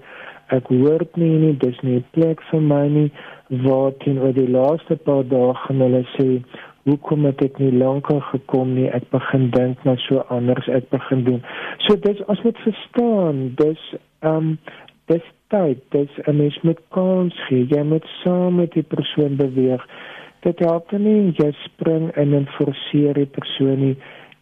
ek 0.47 0.67
hoor 0.67 1.01
nie 1.13 1.37
nie, 1.37 1.57
dis 1.57 1.79
nie 1.81 2.03
plek 2.11 2.41
vir 2.41 2.61
my 2.61 2.87
nie. 2.87 3.11
Wat 3.49 4.03
in 4.05 4.19
oor 4.19 4.33
die 4.33 4.49
laaste 4.49 4.95
paar 4.95 5.23
dae 5.27 5.53
gaan 5.53 5.79
hulle 5.79 6.05
sê 6.17 6.41
hoe 6.87 6.97
kom 7.03 7.25
dit 7.27 7.41
ek 7.43 7.57
nie 7.59 7.73
lankal 7.75 8.21
gekom 8.31 8.75
nie 8.77 8.87
ek 8.95 9.09
begin 9.11 9.49
dink 9.55 9.81
maar 9.87 9.99
so 10.05 10.23
anders 10.33 10.69
ek 10.71 10.87
begin 10.93 11.25
doen 11.25 11.41
so 11.85 11.99
dis 12.05 12.21
as 12.31 12.43
moet 12.47 12.61
verstaan 12.65 13.41
dis 13.61 13.81
ehm 13.95 14.37
um, 14.37 14.53
dis 15.11 15.27
tyd 15.51 15.83
dis 15.95 16.13
'n 16.27 16.35
mens 16.37 16.55
met 16.69 16.79
kans 16.95 17.35
gee 17.47 17.67
jy 17.73 17.83
moet 17.91 18.07
saam 18.21 18.55
met 18.61 18.71
die 18.79 18.87
persoon 18.95 19.35
beweeg 19.41 19.83
dit 20.45 20.59
help 20.59 20.91
nie 20.91 21.33
jy 21.39 21.49
spring 21.63 22.09
in 22.15 22.35
en 22.37 22.47
forceer 22.57 23.17
die 23.17 23.29
persoon 23.37 23.79
nie. 23.83 23.95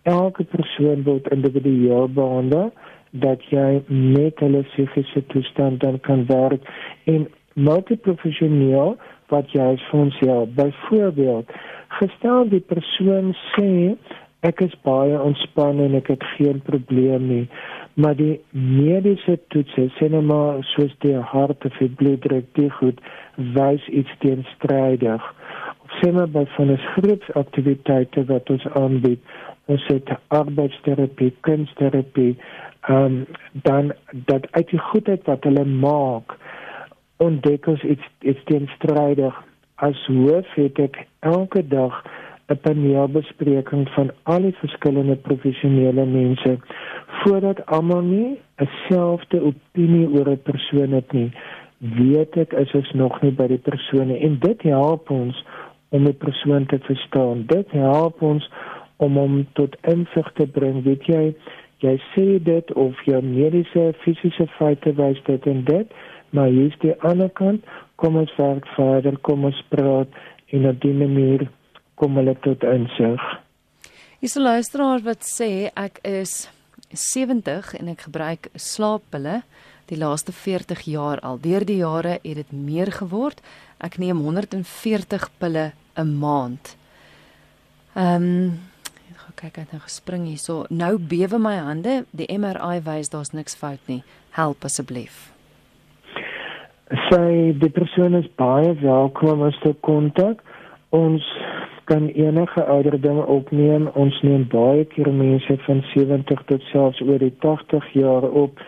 Elke 0.10 0.46
persoon 0.52 1.04
word 1.08 1.30
individueel 1.34 2.10
behandel 2.14 2.72
dat 3.26 3.42
jy 3.50 3.82
met 3.88 4.40
hulle 4.44 4.66
psigiese 4.72 5.24
toestand 5.34 5.82
dan 5.82 6.00
kan 6.08 6.26
werk 6.30 6.68
en 7.12 7.28
multiprofessioneel 7.56 8.98
wat 9.32 9.56
jy 9.56 9.72
as 9.76 9.88
fonds 9.90 10.18
help. 10.20 10.52
Byvoorbeeld, 10.60 11.50
gestel 12.02 12.50
die 12.52 12.62
persoon 12.74 13.32
sê 13.56 13.96
ek 14.46 14.62
is 14.62 14.76
baie 14.86 15.16
ontspanne 15.18 15.88
en 15.88 15.98
ek 15.98 16.12
het 16.14 16.26
geen 16.36 16.60
probleem 16.68 17.30
nie 17.32 17.46
maar 17.96 18.16
die 18.16 18.42
mediese 18.52 19.38
toetse 19.54 19.88
sê 19.96 20.10
nou 20.12 20.22
maar 20.28 20.60
soos 20.74 20.92
die 21.04 21.16
hart 21.32 21.66
of 21.68 21.78
die 21.80 21.92
bloeddruk 22.02 22.48
die 22.60 22.70
goed 22.80 23.00
wys 23.56 23.86
iets 24.02 24.12
teenstrydig 24.24 25.30
maar 26.12 26.30
by 26.30 26.46
van 26.46 26.72
'n 26.72 26.78
groepsaktiwiteite 26.78 28.26
wat 28.26 28.50
ons 28.50 28.68
aanbied. 28.68 29.22
Ons 29.66 29.88
het 29.88 30.10
arbeidsterapie, 30.28 31.34
kunsterapie, 31.42 32.38
ehm 32.82 33.04
um, 33.04 33.26
dan 33.52 33.94
dat 34.12 34.48
uit 34.52 34.70
die 34.70 34.80
goedheid 34.80 35.26
wat 35.26 35.44
hulle 35.44 35.66
maak 35.66 36.38
ontdek 37.18 37.68
ons 37.68 37.84
iets 37.84 38.08
iets 38.22 38.44
teenstrydig. 38.44 39.44
As 39.76 40.06
hoof 40.06 40.54
het 40.56 40.80
ek 40.80 41.06
elke 41.20 41.68
dag 41.68 42.04
'n 42.48 42.58
paneelbespreking 42.62 43.90
van 43.90 44.12
al 44.24 44.42
die 44.42 44.56
verskillende 44.62 45.16
professionele 45.16 46.06
mense 46.06 46.58
voordat 47.08 47.66
almal 47.66 48.02
nie 48.02 48.40
'n 48.58 48.70
selfde 48.90 49.42
opinie 49.42 50.10
oor 50.10 50.30
'n 50.30 50.42
persoon 50.44 50.92
het 50.92 51.12
nie. 51.12 51.32
Weet 51.78 52.38
ek 52.38 52.54
is 52.54 52.72
ons 52.74 52.92
nog 52.92 53.22
nie 53.22 53.32
by 53.32 53.48
die 53.48 53.64
persone 53.70 54.18
en 54.18 54.40
dit 54.40 54.62
help 54.62 55.10
ons 55.10 55.46
om 55.90 56.08
die 56.08 56.18
persoon 56.26 56.66
te 56.72 56.80
verstaan 56.88 57.46
dit 57.52 57.72
help 57.72 58.22
ons 58.22 58.50
om 58.98 59.18
hom 59.20 59.40
tot 59.60 59.76
insig 59.92 60.32
te 60.40 60.48
bring 60.58 60.84
weet 60.88 61.08
jy 61.12 61.24
jy 61.84 61.96
sê 62.14 62.28
dit 62.44 62.74
of 62.74 63.00
jou 63.06 63.22
mediese 63.22 63.92
fisiese 64.04 64.48
feite 64.58 64.96
wys 65.00 65.22
dit 65.30 65.48
en 65.52 65.64
dit 65.70 65.96
maar 66.36 66.52
hier 66.52 66.72
is 66.72 66.80
die 66.84 66.96
ander 67.12 67.32
kant 67.40 67.66
kom 68.02 68.18
ons 68.22 68.36
werk 68.38 68.68
verder 68.76 69.18
kom 69.28 69.46
ons 69.52 69.64
praat 69.70 70.22
en 70.56 70.70
op 70.72 70.82
die 70.82 70.94
manier 70.94 71.50
kom 71.96 72.18
hulle 72.20 72.36
tot 72.48 72.64
insig 72.76 73.24
Is 74.26 74.36
'n 74.36 74.42
luisteraar 74.42 75.02
wat 75.04 75.22
sê 75.22 75.70
ek 75.76 76.00
is 76.02 76.50
70 76.90 77.74
en 77.80 77.88
ek 77.88 78.02
gebruik 78.08 78.48
slaappille 78.56 79.44
die 79.90 79.98
laaste 79.98 80.32
40 80.32 80.82
jaar 80.90 81.20
al. 81.20 81.38
Deur 81.40 81.66
die 81.66 81.78
jare 81.78 82.20
het 82.24 82.36
dit 82.36 82.52
meer 82.52 82.92
geword. 82.92 83.42
Ek 83.86 84.00
neem 84.02 84.24
140 84.26 85.30
pille 85.38 85.72
'n 85.96 86.18
maand. 86.20 86.76
Ehm 87.96 88.24
um, 88.24 88.60
kyk 89.36 89.58
uit 89.58 89.72
nou 89.72 89.82
gespring 89.84 90.26
hierso. 90.26 90.66
Nou 90.70 90.98
bewe 90.98 91.38
my 91.38 91.58
hande. 91.60 92.06
Die 92.12 92.38
MRI 92.38 92.82
wys 92.82 93.10
daar's 93.10 93.34
niks 93.36 93.56
fout 93.56 93.84
nie. 93.88 94.04
Help 94.32 94.64
asseblief 94.64 95.36
sy 97.10 97.70
persoon 97.74 98.16
is 98.16 98.28
baie 98.38 98.74
welkom 98.82 99.44
as 99.48 99.58
te 99.64 99.74
kontak. 99.88 100.42
Ons 100.94 101.26
kan 101.90 102.08
enige 102.14 102.66
ouderdom 102.66 103.20
opneem. 103.20 103.90
Ons 103.94 104.18
neem 104.26 104.46
baie 104.52 104.86
keer 104.94 105.10
mense 105.14 105.58
van 105.66 105.82
70 105.94 106.44
tot 106.50 106.68
selfs 106.72 107.02
oor 107.02 107.22
die 107.22 107.34
80 107.46 107.90
jaar 107.94 108.30
op. 108.30 108.62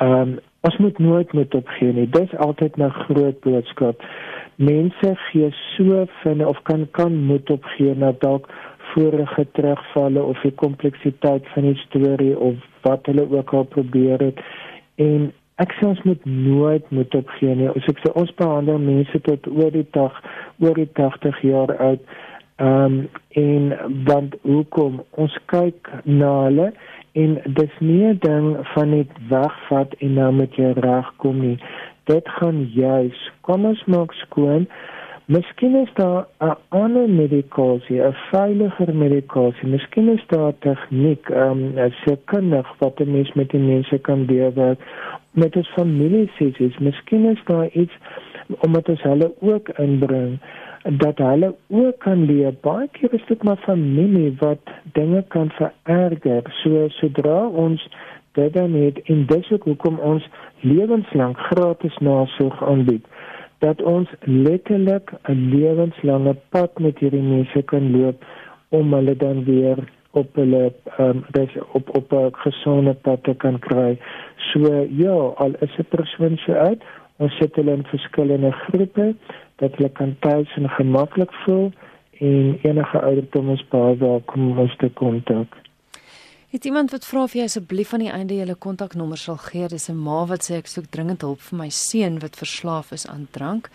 Ehm 0.00 0.18
um, 0.22 0.40
ons 0.62 0.76
moet 0.78 0.98
nooit 1.02 1.32
met 1.34 1.54
opgee 1.58 1.90
nie. 1.92 2.06
Dis 2.06 2.30
altyd 2.38 2.76
'n 2.78 2.90
groot 2.90 3.40
boodskap. 3.40 4.02
Mense 4.56 5.14
gee 5.30 5.50
so 5.76 6.06
vinnig 6.22 6.46
of 6.46 6.62
kan 6.62 6.88
kan 6.90 7.16
moet 7.16 7.50
opgee 7.50 7.94
na 7.94 8.12
dalk 8.18 8.48
vorige 8.94 9.46
terugvalle 9.52 10.22
of 10.22 10.40
die 10.42 10.54
kompleksiteit 10.64 11.46
van 11.54 11.62
die 11.62 11.78
storie 11.86 12.38
of 12.38 12.54
wat 12.82 13.06
hulle 13.06 13.28
ook 13.30 13.52
al 13.52 13.64
probeer 13.64 14.20
het 14.20 14.42
en 15.00 15.32
ek 15.62 15.74
sê 15.78 15.86
ons 15.86 16.02
moet 16.08 16.24
nooit 16.26 16.90
moet 16.90 17.14
opgee 17.14 17.54
nie. 17.54 17.70
Ons 17.70 17.86
sê 17.86 18.12
ons 18.18 18.34
behandel 18.40 18.80
mense 18.82 19.20
tot 19.28 19.46
oor 19.52 19.72
die 19.74 19.86
dag 19.96 20.16
oor 20.64 20.78
die 20.78 20.88
80 20.98 21.42
jaar 21.46 21.74
oud. 21.78 22.04
Ehm 22.62 22.84
um, 22.84 22.98
en 23.42 23.70
want 24.06 24.34
hoekom 24.42 24.98
ons 25.22 25.36
kyk 25.52 25.88
na 26.04 26.32
hulle 26.44 26.66
en 27.22 27.38
dis 27.58 27.78
nie 27.80 28.04
'n 28.08 28.18
ding 28.24 28.46
van 28.74 28.90
net 28.90 29.08
wegvat 29.28 29.94
en 29.98 30.14
nou 30.14 30.32
met 30.32 30.54
jy 30.56 30.72
regkom 30.76 31.40
nie. 31.40 31.58
Dit 32.04 32.28
gaan 32.28 32.64
juis 32.74 33.30
kom 33.40 33.64
ons 33.64 33.84
maak 33.84 34.12
skoon. 34.12 34.66
Miskien 35.30 35.76
is 35.76 35.90
daar 35.94 36.26
'n 36.40 36.56
ander 36.68 37.08
medikasie, 37.08 38.00
'n 38.02 38.16
veiliger 38.30 38.94
medikasie. 38.94 39.68
Miskien 39.68 40.08
is 40.08 40.24
daar 40.26 40.52
tegniek, 40.58 41.28
ehm 41.28 41.78
um, 41.78 41.92
sekernig 42.04 42.66
wat 42.78 42.96
die 42.96 43.06
mens 43.06 43.32
met 43.32 43.50
die 43.50 43.60
mense 43.60 43.98
kan 43.98 44.26
deurwerk 44.26 44.80
met 45.30 45.56
ons 45.56 45.68
familiesessies. 45.68 46.78
Miskien 46.78 47.24
is 47.24 47.42
daar 47.44 47.68
iets 47.68 47.92
omdat 48.60 48.88
ons 48.88 49.02
hulle 49.02 49.32
ook 49.40 49.68
inbring 49.68 50.38
dat 50.82 51.18
hulle 51.18 51.54
ook 51.68 51.98
kan 51.98 52.24
leer. 52.24 52.54
Baie 52.60 52.88
keer 52.92 53.12
is 53.14 53.26
dit 53.26 53.42
maar 53.42 53.56
familie 53.56 54.34
wat 54.38 54.70
dinge 54.92 55.24
kan 55.28 55.50
vererger. 55.50 56.42
So 56.62 56.88
sodra 56.88 57.46
ons 57.46 57.88
dit 58.32 58.52
dan 58.52 58.72
het 58.72 59.02
en 59.02 59.26
dis 59.26 59.50
ook 59.52 59.64
hoekom 59.64 59.98
ons 59.98 60.28
lewenslank 60.60 61.38
gratis 61.38 61.96
nasorg 61.98 62.62
aanbied 62.64 63.06
dat 63.58 63.82
ons 63.82 64.08
letterlik 64.20 65.12
'n 65.22 65.48
lewenslange 65.54 66.34
pad 66.48 66.78
met 66.78 66.98
hierdie 66.98 67.22
mense 67.22 67.62
kan 67.62 67.90
loop 67.96 68.24
om 68.68 68.94
hulle 68.94 69.16
dan 69.16 69.44
weer 69.44 69.78
op 70.10 70.34
hulle 70.34 70.72
um, 70.98 71.24
op 71.72 71.96
op 71.96 72.12
'n 72.12 72.28
gesonde 72.32 72.94
pad 72.94 73.22
te 73.22 73.34
kan 73.34 73.58
kry. 73.58 73.98
So 74.36 74.86
ja, 74.88 75.16
al 75.44 75.52
is 75.58 75.76
'n 75.78 75.86
persoon 75.88 76.36
se 76.36 76.56
uit, 76.56 76.82
ons 77.16 77.36
sit 77.36 77.54
hulle 77.54 77.72
in 77.72 77.84
verskillende 77.84 78.52
groepe 78.52 79.14
dat 79.56 79.76
hulle 79.76 79.88
kan 79.88 80.16
tuis 80.18 80.56
en 80.56 80.68
gemaklik 80.68 81.32
voel 81.32 81.70
en 82.18 82.58
enige 82.62 83.00
ouderdom 83.00 83.50
is 83.50 83.68
baie 83.68 83.96
welkom 83.96 84.50
om 84.50 84.58
ons 84.58 84.76
te 84.76 84.90
kontak. 84.90 85.61
Het 86.52 86.64
iemand 86.64 86.90
wat 86.90 87.06
vra 87.08 87.22
of 87.24 87.32
jy 87.32 87.46
asseblief 87.48 87.94
aan 87.96 88.02
die 88.04 88.10
einde 88.12 88.36
julle 88.36 88.54
kontaknommer 88.60 89.16
sal 89.16 89.38
gee? 89.40 89.68
Dis 89.72 89.88
'n 89.88 89.96
ma 89.96 90.26
wat 90.28 90.44
sê 90.44 90.58
ek 90.60 90.66
soek 90.66 90.90
dringend 90.90 91.22
hulp 91.22 91.40
vir 91.40 91.58
my 91.58 91.68
seun 91.70 92.18
wat 92.20 92.36
verslaaf 92.36 92.92
is 92.92 93.06
aan 93.06 93.26
drank. 93.30 93.70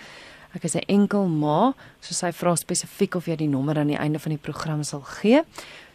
Ek 0.53 0.63
is 0.63 0.75
'n 0.75 0.85
enkel 0.87 1.25
ma, 1.25 1.73
so 2.01 2.13
sy 2.13 2.31
vra 2.31 2.55
spesifiek 2.55 3.15
of 3.15 3.25
jy 3.25 3.35
die 3.35 3.47
nommer 3.47 3.79
aan 3.79 3.87
die 3.87 3.97
einde 3.97 4.19
van 4.19 4.29
die 4.29 4.37
program 4.37 4.83
sal 4.83 5.01
gee. 5.01 5.41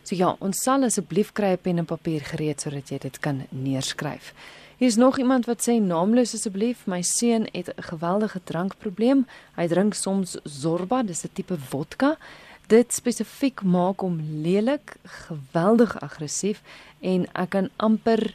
So 0.02 0.16
ja, 0.16 0.36
ons 0.40 0.58
sal 0.62 0.82
asseblief 0.82 1.32
kry 1.32 1.52
'n 1.52 1.58
pen 1.62 1.78
en 1.78 1.84
papier 1.84 2.20
gereed 2.20 2.60
sodat 2.60 2.90
jy 2.90 2.98
dit 2.98 3.20
kan 3.20 3.46
neerskryf. 3.50 4.34
Hier 4.78 4.88
is 4.88 4.96
nog 4.96 5.18
iemand 5.18 5.46
wat 5.46 5.60
sê 5.60 5.80
naamloos 5.80 6.34
asseblief, 6.34 6.86
my 6.86 7.02
seun 7.02 7.46
het 7.52 7.68
'n 7.68 7.82
geweldige 7.82 8.40
drankprobleem. 8.44 9.26
Hy 9.56 9.68
drink 9.68 9.94
soms 9.94 10.36
Zorba, 10.44 11.02
dis 11.04 11.24
'n 11.24 11.30
tipe 11.32 11.56
vodka 11.56 12.18
dit 12.66 12.92
spesifiek 12.92 13.62
maak 13.62 14.00
hom 14.00 14.20
lelik, 14.42 14.96
geweldig 15.26 15.96
aggressief 16.00 16.62
en 17.00 17.26
ek 17.32 17.50
kan 17.56 17.68
amper 17.76 18.34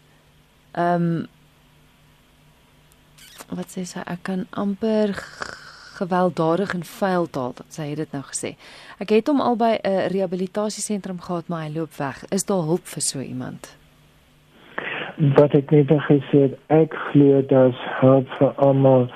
ehm 0.74 1.10
um, 1.10 1.26
wat 3.48 3.72
sê 3.72 3.86
sy 3.88 4.02
ek 4.04 4.26
kan 4.28 4.42
amper 4.60 5.14
gewelddadig 5.98 6.74
en 6.76 6.84
vuil 6.84 7.28
taal 7.32 7.54
dat 7.56 7.74
sy 7.74 7.90
het 7.92 8.02
dit 8.04 8.12
nou 8.16 8.24
gesê. 8.28 8.54
Ek 9.02 9.14
het 9.16 9.30
hom 9.32 9.42
al 9.42 9.56
by 9.56 9.74
'n 9.80 10.08
rehabilitasiesentrum 10.14 11.20
gehad 11.22 11.48
maar 11.48 11.64
hy 11.64 11.72
loop 11.74 11.94
weg. 11.98 12.24
Is 12.30 12.46
daar 12.46 12.64
hulp 12.72 12.86
vir 12.86 13.02
so 13.02 13.20
iemand? 13.20 13.78
Wat 15.18 15.54
ek 15.54 15.72
net 15.72 15.90
gesê 15.90 16.38
het, 16.46 16.60
ek 16.68 16.94
glo 16.94 17.42
dat 17.42 17.76
hulp 18.02 18.28
vir 18.40 18.54
almal 18.56 19.10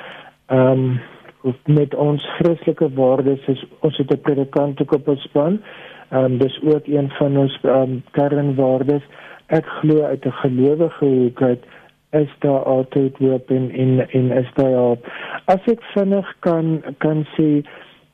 ehm 0.47 0.71
um, 0.71 1.02
met 1.65 1.95
ons 1.95 2.25
Christelike 2.38 2.89
waardes 2.93 3.47
is 3.47 3.65
ons 3.80 3.97
het 3.97 4.12
'n 4.13 4.21
predikant 4.21 4.82
ook 4.82 4.93
op 4.93 5.08
ons 5.08 5.21
span. 5.21 5.62
Ehm 6.10 6.23
um, 6.23 6.38
dis 6.38 6.60
ook 6.63 6.88
een 6.88 7.10
van 7.10 7.38
ons 7.38 7.60
um, 7.63 8.04
kernwaardes. 8.12 9.04
Ek 9.47 9.65
glo 9.65 10.04
uit 10.04 10.25
'n 10.25 10.32
gelowige 10.32 11.06
hoek 11.06 11.41
uit 11.41 11.63
is 12.12 12.30
daar 12.39 12.63
altyd 12.63 13.17
hoop 13.17 13.49
en 13.49 13.71
en 13.71 14.10
en 14.10 14.32
is 14.32 14.51
daar 14.54 14.73
hoop. 14.73 15.08
As 15.45 15.63
ek 15.65 15.84
vinnig 15.93 16.36
kan 16.39 16.84
kan 16.97 17.25
sê 17.38 17.63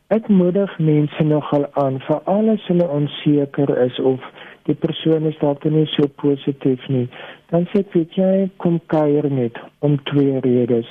ek 0.08 0.28
moedig 0.28 0.78
mense 0.80 1.24
nogal 1.24 1.66
aan 1.74 2.00
vir 2.00 2.22
alles 2.24 2.68
hulle 2.68 2.88
onseker 2.88 3.78
is 3.78 4.00
of 4.00 4.20
die 4.64 4.76
persoon 4.76 5.26
is 5.26 5.40
dalk 5.40 5.64
nie 5.64 5.86
so 5.86 6.08
positief 6.22 6.88
nie. 6.88 7.08
Dan 7.50 7.68
sê 7.72 7.80
ek 7.80 8.16
jy 8.16 8.50
kom 8.58 8.80
kuier 8.86 9.32
net 9.32 9.58
om 9.80 9.98
twee 10.04 10.40
redes. 10.40 10.88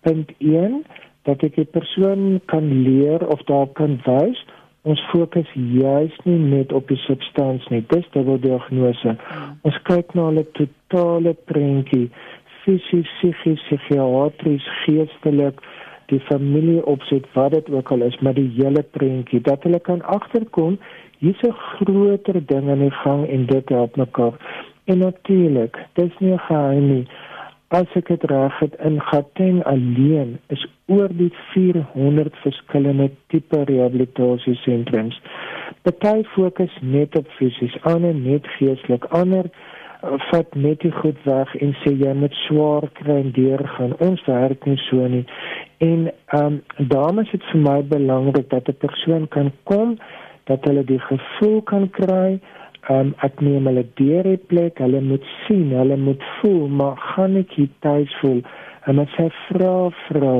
Punt 0.00 0.30
1 0.38 0.84
dat 1.28 1.42
ek 1.42 1.58
'n 1.58 1.70
persoon 1.70 2.40
kan 2.46 2.66
leer 2.82 3.26
of 3.28 3.42
daar 3.42 3.68
kan 3.72 4.00
wys 4.04 4.44
ons 4.82 5.00
fokus 5.10 5.50
juis 5.54 6.14
nie 6.24 6.38
net 6.38 6.72
op 6.72 6.88
die 6.88 6.96
substansie 6.96 7.70
nie. 7.70 7.84
Dis 7.88 8.06
die 8.12 8.38
diagnose 8.38 9.14
hmm. 9.14 9.58
ons 9.62 9.78
kyk 9.82 10.14
na 10.14 10.24
hulle 10.30 10.46
totale 10.58 11.34
prentjie 11.44 12.10
fisies 12.64 13.10
psigies 13.18 13.62
psigiatries 13.68 14.66
geestelik 14.82 15.62
die 16.12 16.20
familie 16.28 16.82
opset 16.86 17.26
wat 17.34 17.54
dit 17.56 17.70
ook 17.70 17.90
al 17.94 18.02
is 18.08 18.18
maar 18.20 18.34
die 18.34 18.50
hele 18.58 18.82
prentjie 18.82 19.40
dat 19.40 19.62
hulle 19.62 19.80
kan 19.80 20.02
agterkom 20.02 20.78
hier's 21.22 21.42
'n 21.42 21.54
groter 21.74 22.40
ding 22.46 22.70
aan 22.70 22.84
die 22.86 22.96
gang 23.04 23.26
en 23.28 23.46
dit 23.46 23.68
help 23.68 23.96
mekaar. 23.96 24.34
En 24.84 24.98
natuurlik 24.98 25.78
dis 25.94 26.14
nie 26.18 26.38
geheim 26.38 26.86
nie 26.88 27.06
as 27.72 27.88
ek 27.96 28.10
dit 28.12 28.24
reg 28.30 28.58
het 28.60 28.74
in 28.84 28.98
Gauteng 29.08 29.62
alleen 29.64 30.36
is 30.52 30.62
oor 30.92 31.12
die 31.16 31.30
400 31.52 32.36
verskillende 32.44 33.08
tipe 33.32 33.62
rehabilitasiesentrums. 33.70 35.16
Party 35.82 36.22
fokus 36.34 36.74
net 36.80 37.16
op 37.16 37.28
fisies, 37.38 37.76
ander 37.88 38.14
net 38.14 38.46
geestelik, 38.58 39.06
ander 39.16 39.48
uh, 39.48 40.18
vat 40.28 40.54
net 40.54 40.84
die 40.84 40.92
goed 40.98 41.18
weg 41.24 41.54
en 41.64 41.72
sê 41.80 41.94
jy 41.96 42.12
moet 42.18 42.36
swaar 42.44 42.88
kry 43.00 43.18
en 43.24 43.32
deur 43.38 43.64
gaan. 43.76 43.96
Ons 44.04 44.24
werk 44.28 44.68
nie 44.68 44.78
so 44.88 45.08
nie. 45.08 45.24
En 45.80 46.10
ehm 46.36 46.60
um, 46.92 47.22
is 47.24 47.32
dit 47.32 47.48
vir 47.52 47.64
my 47.68 47.78
belangrik 47.94 48.50
dat 48.50 48.68
'n 48.68 48.82
persoon 48.84 49.28
kan 49.28 49.52
kom 49.64 49.96
dat 50.44 50.64
hulle 50.64 50.84
die 50.84 51.00
gevoel 51.00 51.62
kan 51.62 51.90
kry 51.90 52.40
um, 52.90 53.14
ek 53.22 53.40
neem 53.40 53.66
hulle 53.70 53.84
deur 54.00 54.26
die 54.26 54.40
plek, 54.50 54.80
hulle 54.82 55.00
moet 55.04 55.26
sien, 55.44 55.70
hulle 55.76 55.96
moet 55.96 56.22
voel, 56.40 56.66
maar 56.68 56.96
gaan 57.12 57.36
ek 57.38 57.54
hier 57.58 57.70
tuis 57.86 58.14
voel? 58.20 58.42
En 58.90 58.98
ek 59.02 59.12
sê 59.16 59.28
vra, 59.48 59.76
vra. 60.08 60.34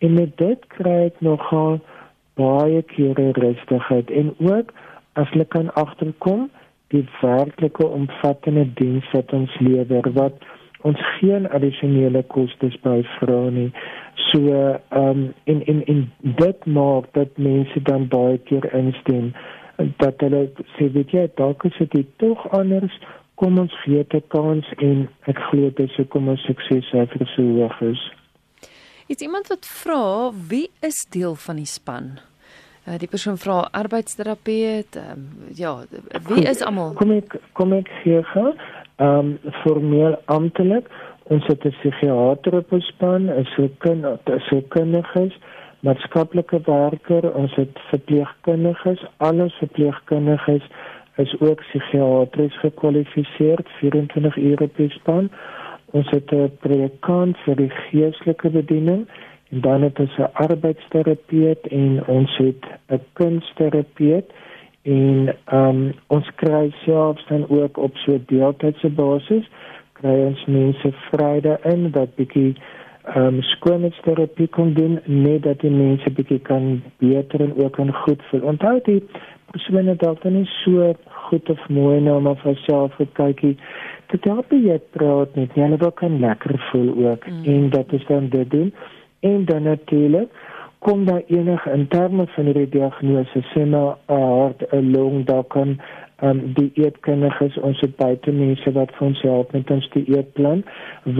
En 0.00 0.14
met 0.14 0.36
dit 0.38 0.68
kry 0.76 0.96
ek 1.08 1.18
nogal 1.24 1.80
baie 2.38 2.82
kere 2.94 3.32
rustigheid 3.36 4.10
en 4.10 4.32
ook 4.38 4.72
as 5.18 5.28
hulle 5.34 5.44
kan 5.44 5.72
agterkom 5.74 6.48
die 6.94 7.04
werklike 7.20 7.86
omvattende 7.86 8.64
diens 8.78 9.06
wat 9.14 9.32
ons 9.36 9.52
lewer 9.60 10.08
wat 10.16 10.46
ons 10.88 11.00
geen 11.18 11.44
addisionele 11.52 12.22
kostes 12.32 12.76
by 12.84 13.00
vra 13.18 13.40
nie. 13.52 13.68
So 14.30 14.40
ehm 14.48 15.08
um, 15.10 15.24
in 15.44 15.60
in 15.72 15.82
in 15.92 16.00
dit 16.22 16.66
maak 16.66 17.10
dat 17.18 17.36
mense 17.36 17.82
dan 17.82 18.08
baie 18.08 18.38
keer 18.48 18.66
instem 18.74 19.32
dat 19.96 20.20
hulle 20.20 20.48
sê 20.76 20.90
weet 20.92 21.12
jy 21.16 21.26
dalk 21.40 21.64
is 21.64 21.78
dit 21.78 22.06
tog 22.16 22.46
anders 22.56 22.96
kom 23.40 23.58
ons 23.58 23.74
gee 23.82 24.04
dit 24.04 24.14
'n 24.14 24.28
kans 24.28 24.66
en 24.78 25.08
ek 25.26 25.38
glo 25.48 25.70
dit 25.70 25.90
sou 25.90 26.04
kom 26.04 26.28
ons 26.28 26.42
sukses 26.44 26.90
syfer 26.90 27.26
so 27.34 27.42
hoog 27.42 27.80
is. 27.80 28.02
Is 29.08 29.22
iemand 29.26 29.48
wat 29.48 29.66
vra 29.66 30.30
wie 30.48 30.70
is 30.80 31.06
deel 31.10 31.34
van 31.34 31.56
die 31.56 31.66
span? 31.66 32.18
Uh, 32.88 32.98
die 32.98 33.08
persoon 33.08 33.36
vra 33.36 33.68
arbeidsterapeut, 33.72 34.96
um, 34.96 35.24
ja, 35.54 35.72
wie 36.28 36.44
is 36.48 36.62
almal? 36.62 36.92
Kom 36.92 37.10
ek 37.12 37.36
kom 37.52 37.72
ek 37.72 37.88
hier 38.04 38.24
gaan. 38.24 38.54
Ehm 38.96 39.18
um, 39.18 39.38
formeel 39.62 40.16
amptelik 40.24 40.86
ons 41.30 41.46
het 41.46 41.64
'n 41.64 41.70
psigiater 41.70 42.54
op 42.54 42.72
ons 42.72 42.86
span, 42.86 43.30
'n 43.30 43.46
sielkundige, 44.48 45.30
maatskaplike 45.86 46.60
werker, 46.66 47.32
ons 47.34 47.54
het 47.54 47.78
verpleegkundiges, 47.88 49.04
alles 49.16 49.54
verpleegkundiges 49.62 50.66
is 51.16 51.34
ook 51.40 51.60
psigiatries 51.60 52.58
gekwalifiseer 52.60 53.60
24 53.78 54.36
ure 54.36 54.66
per 54.66 54.90
span. 54.90 55.30
Ons 55.90 56.10
het 56.10 56.32
'n 56.32 56.52
predikant 56.60 57.36
vir 57.44 57.56
die 57.56 57.70
geestelike 57.70 58.50
bediening 58.50 59.06
en 59.50 59.60
dan 59.60 59.82
het 59.82 59.98
ons 59.98 60.16
'n 60.18 60.30
arbeidsterapeut 60.32 61.66
en 61.66 62.06
ons 62.06 62.36
het 62.36 62.64
'n 62.88 63.00
kunstterapeut 63.12 64.30
en 64.82 65.36
um, 65.52 65.92
ons 66.06 66.28
kry 66.34 66.72
selfs 66.84 67.26
dan 67.26 67.48
ook 67.48 67.76
op 67.76 67.96
so 67.96 68.18
deeltydse 68.26 68.88
basis 68.88 69.44
kry 69.92 70.16
ons 70.24 70.44
mense 70.46 70.92
Vrydag 71.10 71.64
in 71.64 71.90
wat 71.92 72.14
bietjie 72.14 72.54
ehm 73.10 73.26
um, 73.26 73.42
skoonheidsterapie 73.42 74.48
kon 74.54 74.74
doen 74.74 75.00
net 75.04 75.42
dat 75.42 75.60
die 75.60 75.70
mense 75.70 76.10
bietjie 76.10 76.38
kan 76.46 76.82
beter 77.02 77.40
en 77.40 77.54
ook 77.62 77.72
kan 77.72 77.92
goed 77.94 78.22
voel. 78.30 78.44
Onthou 78.52 78.78
die 78.86 79.00
persone 79.50 79.96
dalk 79.98 80.24
nie 80.24 80.46
so 80.60 80.92
goed 81.08 81.50
of 81.50 81.68
mooi 81.68 82.00
nou 82.00 82.20
maar 82.20 82.38
vir 82.44 82.56
self 82.66 82.94
kykie. 83.18 83.56
Dit 84.12 84.28
help 84.30 84.54
jy 84.54 84.78
praat 84.94 85.34
net 85.34 85.58
jy 85.58 85.68
wil 85.82 85.92
kan 86.02 86.20
lekker 86.22 86.54
voel 86.70 86.94
ook 87.08 87.26
mm. 87.26 87.44
en 87.54 87.70
dat 87.70 87.92
is 87.98 88.06
dan 88.06 88.28
dit 88.28 88.50
doen. 88.50 88.72
En 89.20 89.44
dan 89.44 89.62
natuurlik 89.62 90.30
kom 90.78 91.04
daar 91.04 91.22
enige 91.26 91.70
in 91.70 91.88
terme 91.88 92.26
van 92.26 92.52
die 92.52 92.68
diagnose 92.68 93.42
sê 93.52 93.64
nou 93.64 93.94
'n 94.08 94.22
hart 94.38 94.62
'n 94.72 94.90
long 94.94 95.24
daar 95.24 95.44
kan 95.44 95.80
um, 96.22 96.42
die 96.54 96.70
eetkundiges 96.74 97.56
ons 97.66 97.80
het 97.84 97.96
buite 97.96 98.32
mense 98.32 98.72
wat 98.76 98.92
vir 98.98 99.06
ons 99.06 99.22
help 99.22 99.52
met 99.56 99.70
ons 99.70 99.88
die 99.94 100.04
eetplan 100.16 100.62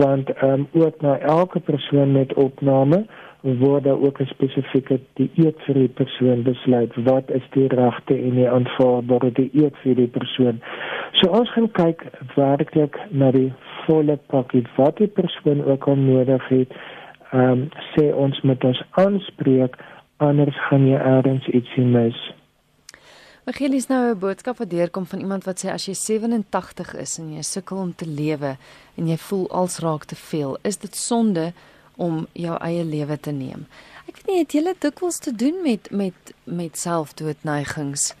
want 0.01 0.31
um, 0.43 0.67
ook 0.71 1.01
na 1.01 1.17
elke 1.19 1.59
persoon 1.59 2.11
met 2.17 2.33
opname 2.33 3.05
word 3.41 3.83
daar 3.83 4.01
ook 4.01 4.19
'n 4.21 4.25
spesifieke 4.25 4.99
dieet 5.13 5.61
vir 5.65 5.73
die 5.73 5.87
persoon 5.87 6.43
besluit 6.43 6.95
wat 6.95 7.31
is 7.31 7.47
die 7.51 7.67
regte 7.67 8.17
en 8.17 8.35
die 8.35 8.49
aanvaarbare 8.49 9.31
dieet 9.31 9.75
vir 9.83 9.95
die 9.95 10.07
persoon. 10.07 10.61
So 11.11 11.29
ons 11.29 11.51
gaan 11.51 11.71
kyk 11.71 12.05
werklik 12.35 12.99
na 13.09 13.31
die 13.31 13.53
volle 13.85 14.17
pakket 14.27 14.67
wat 14.75 14.97
die 14.97 15.07
persoon 15.07 15.63
ook 15.65 15.87
al 15.87 15.95
nodig 15.95 16.47
het. 16.47 16.69
Um, 17.33 17.69
sê 17.95 18.13
ons 18.13 18.41
met 18.41 18.63
ons 18.63 18.83
aanspreek 18.91 19.75
anders 20.17 20.57
gaan 20.67 20.87
jy 20.87 20.97
ergens 20.97 21.47
ietsie 21.47 21.85
mis 21.85 22.33
Michiel 23.41 23.73
is 23.73 23.87
nou 23.89 24.11
'n 24.11 24.19
boodskap 24.19 24.57
wat 24.57 24.69
deurkom 24.69 25.05
van 25.05 25.19
iemand 25.19 25.43
wat 25.43 25.63
sê 25.63 25.69
as 25.73 25.85
jy 25.85 25.93
87 25.93 26.93
is 26.95 27.17
en 27.17 27.33
jy 27.33 27.41
sukkel 27.41 27.77
om 27.77 27.95
te 27.95 28.05
lewe 28.05 28.55
en 28.97 29.07
jy 29.07 29.17
voel 29.17 29.49
als 29.49 29.79
raak 29.79 30.05
te 30.05 30.15
veel, 30.15 30.57
is 30.61 30.77
dit 30.77 30.95
sonde 30.95 31.53
om 31.97 32.27
jou 32.33 32.57
eie 32.61 32.83
lewe 32.83 33.19
te 33.19 33.31
neem. 33.31 33.65
Ek 34.07 34.15
weet 34.15 34.27
nie 34.27 34.37
het 34.37 34.51
dit 34.51 34.81
dikwels 34.81 35.19
te 35.19 35.35
doen 35.35 35.57
met 35.63 35.91
met 35.91 36.33
met 36.43 36.77
selfdoodneigings? 36.77 38.13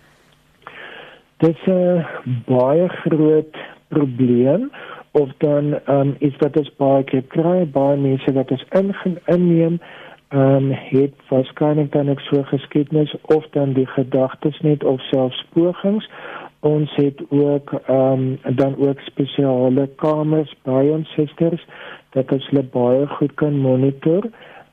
Dit 1.37 1.55
is 1.55 1.67
'n 1.67 2.05
baie 2.47 2.87
groot 2.89 3.55
probleem 3.87 4.71
of 5.11 5.29
dan 5.37 5.79
um, 5.87 6.15
is 6.19 6.37
dit 6.37 6.57
as 6.57 6.75
baie 6.77 7.21
kry 7.21 7.65
baie 7.65 7.97
mense 7.97 8.33
wat 8.33 8.51
is 8.51 8.65
ingeneem 8.71 9.79
ehm 10.31 10.55
um, 10.55 10.71
het 10.71 11.13
waarskynlik 11.29 11.91
dan 11.91 12.07
ek 12.07 12.19
so 12.19 12.43
geskiedenis 12.43 13.15
of 13.21 13.47
dan 13.51 13.73
die 13.73 13.87
gedagtes 13.87 14.59
net 14.59 14.83
of 14.83 15.01
selfs 15.01 15.45
pogings. 15.53 16.07
Ons 16.59 16.95
het 16.95 17.19
ook 17.29 17.73
ehm 17.85 18.37
um, 18.45 18.55
dan 18.55 18.77
ook 18.77 18.99
spesiale 18.99 19.89
kamers 19.95 20.55
by 20.63 20.87
ons 20.93 21.09
susters 21.17 21.65
dat 22.15 22.31
ons 22.31 22.47
hulle 22.49 22.63
baie 22.63 23.07
goed 23.07 23.33
kan 23.33 23.59
monitor 23.59 24.29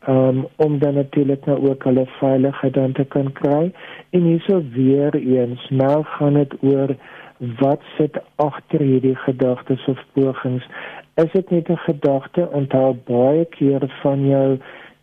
um, 0.09 0.47
om 0.57 0.79
dan 0.79 0.95
natuurlik 0.95 1.45
nou 1.45 1.69
ook 1.69 1.85
hulle 1.85 2.07
veiligheid 2.07 2.75
dan 2.75 2.93
te 2.93 3.05
kan 3.05 3.33
kry. 3.33 3.73
En 4.11 4.23
hierso 4.23 4.63
weer 4.73 5.15
eens 5.15 5.69
nou 5.71 6.05
gaan 6.05 6.35
dit 6.35 6.55
oor 6.61 6.97
wat 7.39 7.81
sit 7.97 8.19
agter 8.37 8.81
hierdie 8.81 9.17
gedagtes 9.17 9.85
of 9.87 9.99
pogings. 10.13 10.67
Is 11.15 11.33
dit 11.33 11.51
net 11.51 11.69
'n 11.69 11.77
gedagte 11.77 12.49
onthou 12.51 12.97
baie 13.05 13.45
keer 13.45 13.99
van 14.03 14.27
jou 14.27 14.59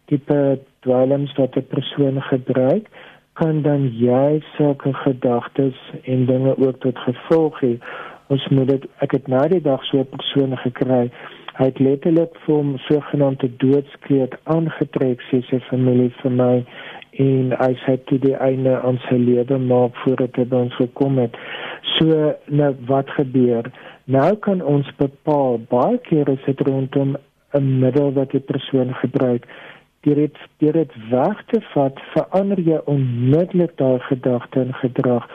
tipe 0.06 0.60
dwelms 0.86 1.36
wat 1.36 1.56
'n 1.56 1.68
persoon 1.68 2.22
gebruik, 2.22 2.88
kan 3.34 3.62
dan 3.62 3.92
jy 3.92 4.42
sulke 4.58 4.94
gedagtes 4.94 5.78
en 6.04 6.26
dinge 6.26 6.58
ook 6.58 6.80
tot 6.80 6.98
gevolg 6.98 7.60
hê. 7.60 7.78
Ons 8.28 8.48
moet 8.48 8.68
dit 8.68 8.86
ek 9.04 9.12
het 9.12 9.28
nou 9.28 9.48
die 9.48 9.62
dag 9.62 9.84
so 9.86 10.00
'n 10.00 10.14
persoon 10.16 10.58
gekry. 10.58 11.12
Hy 11.56 11.66
het 11.66 11.80
letterlik 11.80 12.34
vir 12.46 12.64
'n 12.64 12.80
sogenaamde 12.88 13.50
doodskreet 13.58 14.34
aangetrek 14.44 15.22
sê 15.30 15.44
sy 15.50 15.60
familie 15.70 16.12
vir 16.22 16.32
my 16.32 16.66
en 17.12 17.52
hy 17.60 17.74
sê 17.84 17.98
dit 18.10 18.22
die 18.22 18.36
einde 18.36 18.82
aan 18.82 19.00
sy 19.08 19.16
lewe 19.16 19.58
maak 19.58 19.96
voordat 20.04 20.36
hy 20.36 20.46
by 20.46 20.56
ons 20.56 20.76
gekom 20.76 21.18
het. 21.18 21.38
So 21.96 22.34
nou 22.46 22.76
wat 22.88 23.10
gebeur? 23.10 23.72
Nou 24.06 24.36
kan 24.36 24.62
ons 24.62 24.96
bepaal 24.98 25.60
baie 25.70 25.98
keer 25.98 26.30
is 26.30 26.44
dit 26.46 26.60
rondom 26.68 27.16
'n 27.54 27.80
middel 27.80 28.12
wat 28.14 28.32
die 28.32 28.46
persoon 28.52 28.94
gebruik 28.94 29.48
dit 30.14 30.38
deur 30.58 30.74
dit 30.74 30.92
weg 31.10 31.44
te 31.46 31.60
vat 31.74 32.00
verander 32.14 32.60
jy 32.60 32.78
onmiddellik 32.86 33.78
daai 33.78 34.00
gedagte 34.00 34.60
en 34.60 34.74
gedrag. 34.74 35.26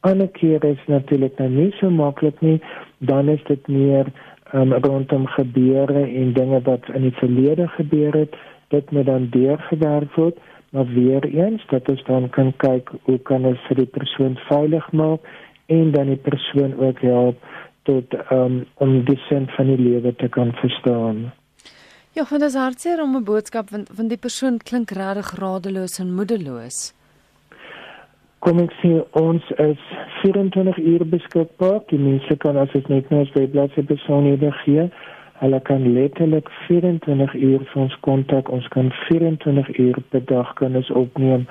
Ander 0.00 0.28
kere 0.28 0.74
is 0.74 0.84
natuurlik 0.86 1.38
nou 1.38 1.48
nie 1.48 1.70
so 1.80 1.90
maklik 1.90 2.40
nie, 2.40 2.60
dan 2.98 3.28
is 3.28 3.40
dit 3.48 3.68
meer 3.68 4.12
um, 4.52 4.72
rondom 4.72 5.26
gebeure 5.26 6.04
en 6.04 6.32
dinge 6.32 6.60
wat 6.68 6.88
in 6.94 7.02
die 7.08 7.16
verlede 7.16 7.68
gebeur 7.68 8.12
het, 8.12 8.36
dit 8.68 8.90
moet 8.90 9.06
dan 9.06 9.28
deurgewerk 9.30 10.14
word, 10.14 10.36
maar 10.70 10.86
weer 10.92 11.24
eens 11.24 11.64
dat 11.72 11.88
ons 11.88 12.04
dan 12.04 12.28
kan 12.30 12.52
kyk 12.56 12.92
hoe 13.02 13.18
kan 13.18 13.44
ons 13.44 13.60
vir 13.68 13.76
die 13.82 13.90
persoon 13.96 14.36
veilig 14.48 14.92
maak 14.92 15.20
en 15.66 15.90
dan 15.92 16.12
die 16.12 16.20
persoon 16.20 16.76
ook 16.76 17.00
help 17.00 17.40
tot 17.88 18.14
um, 18.32 18.64
om 18.74 19.04
die 19.04 19.18
sin 19.28 19.48
van 19.56 19.66
die 19.72 19.80
lewe 19.80 20.14
te 20.14 20.28
kan 20.28 20.52
verstaan. 20.60 21.30
Ja, 22.18 22.24
want 22.28 22.40
dit 22.40 22.50
is 22.50 22.54
hartseer 22.54 23.02
om 23.02 23.16
'n 23.16 23.24
boodskap 23.24 23.68
van 23.68 23.82
van 23.98 24.08
die 24.08 24.18
persoon 24.18 24.56
klink 24.68 24.90
regtig 24.90 25.28
radeloos 25.38 25.98
en 25.98 26.14
moedeloos. 26.14 26.78
Kom 28.38 28.58
ek 28.58 28.72
sê 28.80 28.90
ons 29.12 29.44
is 29.50 29.82
24 30.22 30.78
uur 30.78 31.08
beskikbaar. 31.08 31.80
Die 31.86 31.98
mense 31.98 32.36
kan 32.36 32.56
as 32.56 32.72
dit 32.72 32.88
net 32.88 33.10
nou 33.10 33.22
jy 33.34 33.46
bly 33.46 33.68
se 33.74 33.82
persoon 33.82 34.24
hier 34.24 34.52
gee, 34.64 34.90
hulle 35.42 35.60
kan 35.60 35.92
letterlik 35.92 36.48
24 36.66 37.34
uur 37.34 37.60
vir 37.70 37.82
ons 37.82 37.96
kontak. 38.00 38.48
Ons 38.48 38.68
kan 38.68 38.90
24 39.08 39.78
uur 39.78 39.96
per 40.08 40.24
dag 40.24 40.54
kan 40.54 40.76
ons 40.76 40.90
opneem. 40.90 41.46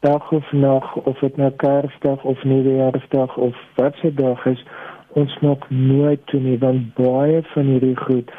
Dag 0.00 0.32
of 0.32 0.52
nag 0.52 0.96
of 0.96 1.18
dit 1.18 1.36
nou 1.36 1.50
Kersdag 1.50 2.24
of 2.24 2.44
Nuwejaarsdag 2.44 3.36
of 3.36 3.54
wat 3.74 3.94
se 3.94 4.14
dag 4.14 4.46
is, 4.46 4.64
ons 5.12 5.38
nog 5.40 5.70
nooit 5.70 6.26
toe 6.26 6.40
nie 6.40 6.58
want 6.58 6.94
baie 6.94 7.42
van 7.54 7.66
hierdie 7.66 7.96
goed 7.96 8.30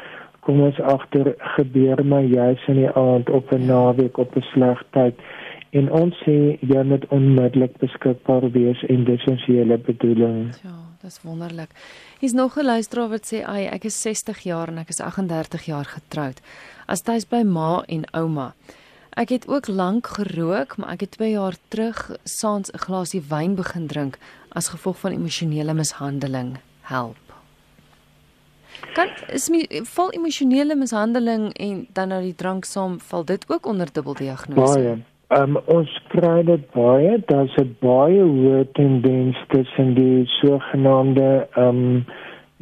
kom 0.44 0.60
ons 0.60 0.80
agter 0.80 1.34
gebeur 1.56 2.04
maar 2.04 2.22
juis 2.22 2.68
in 2.68 2.82
die 2.82 2.90
aand 2.90 3.30
op 3.30 3.52
'n 3.52 3.66
naweek 3.66 4.18
op 4.18 4.36
'n 4.36 4.44
sleg 4.52 4.82
tyd 4.92 5.14
en 5.78 5.90
ons 5.90 6.14
sê 6.22 6.36
jy 6.62 6.82
moet 6.86 7.06
onmiddellik 7.14 7.78
beskikbaar 7.82 8.50
wees 8.54 8.82
en 8.88 9.04
dis 9.04 9.24
ons 9.30 9.44
hele 9.50 9.78
bedoeling. 9.78 10.54
Ja, 10.62 10.76
dis 11.02 11.18
wonderlik. 11.22 11.70
Hier's 12.20 12.32
nog 12.32 12.56
'n 12.58 12.64
luisteraar 12.64 13.08
wat 13.08 13.26
sê, 13.32 13.42
"Ag, 13.44 13.72
ek 13.72 13.84
is 13.84 14.02
60 14.02 14.38
jaar 14.38 14.68
en 14.68 14.78
ek 14.78 14.88
is 14.88 15.00
38 15.00 15.64
jaar 15.64 15.84
getroud. 15.84 16.40
As 16.86 17.00
tuis 17.00 17.28
by 17.28 17.42
ma 17.42 17.82
en 17.86 18.04
ouma. 18.12 18.54
Ek 19.16 19.28
het 19.28 19.48
ook 19.48 19.68
lank 19.68 20.06
gerook, 20.06 20.76
maar 20.76 20.88
ek 20.88 21.00
het 21.00 21.10
2 21.10 21.30
jaar 21.30 21.56
terug 21.68 22.16
saans 22.24 22.70
'n 22.70 22.78
glasie 22.78 23.22
wyn 23.28 23.54
begin 23.54 23.86
drink 23.86 24.18
as 24.48 24.68
gevolg 24.68 24.98
van 24.98 25.12
emosionele 25.12 25.74
mishandeling 25.74 26.56
help. 26.80 27.23
Kan 28.92 29.08
is 29.32 29.48
my 29.50 29.64
vol 29.84 30.10
emosionele 30.10 30.76
mishandeling 30.76 31.52
en 31.52 31.86
dan 31.92 32.08
nou 32.08 32.20
die 32.22 32.34
drank 32.34 32.64
saam 32.64 33.00
val 33.00 33.24
dit 33.24 33.44
ook 33.48 33.66
onder 33.66 33.92
dubbeldiagnose? 33.92 34.78
Baie. 34.78 34.94
Um, 35.34 35.56
ons 35.66 35.90
kry 36.12 36.42
dit 36.44 36.70
baie, 36.72 37.16
daar's 37.26 37.56
'n 37.56 37.76
baie 37.80 38.22
hoë 38.22 38.66
tendens 38.72 39.36
tussen 39.48 39.94
die 39.94 40.26
sogenaamde 40.26 41.48
ehm 41.56 41.68
um, 41.68 42.04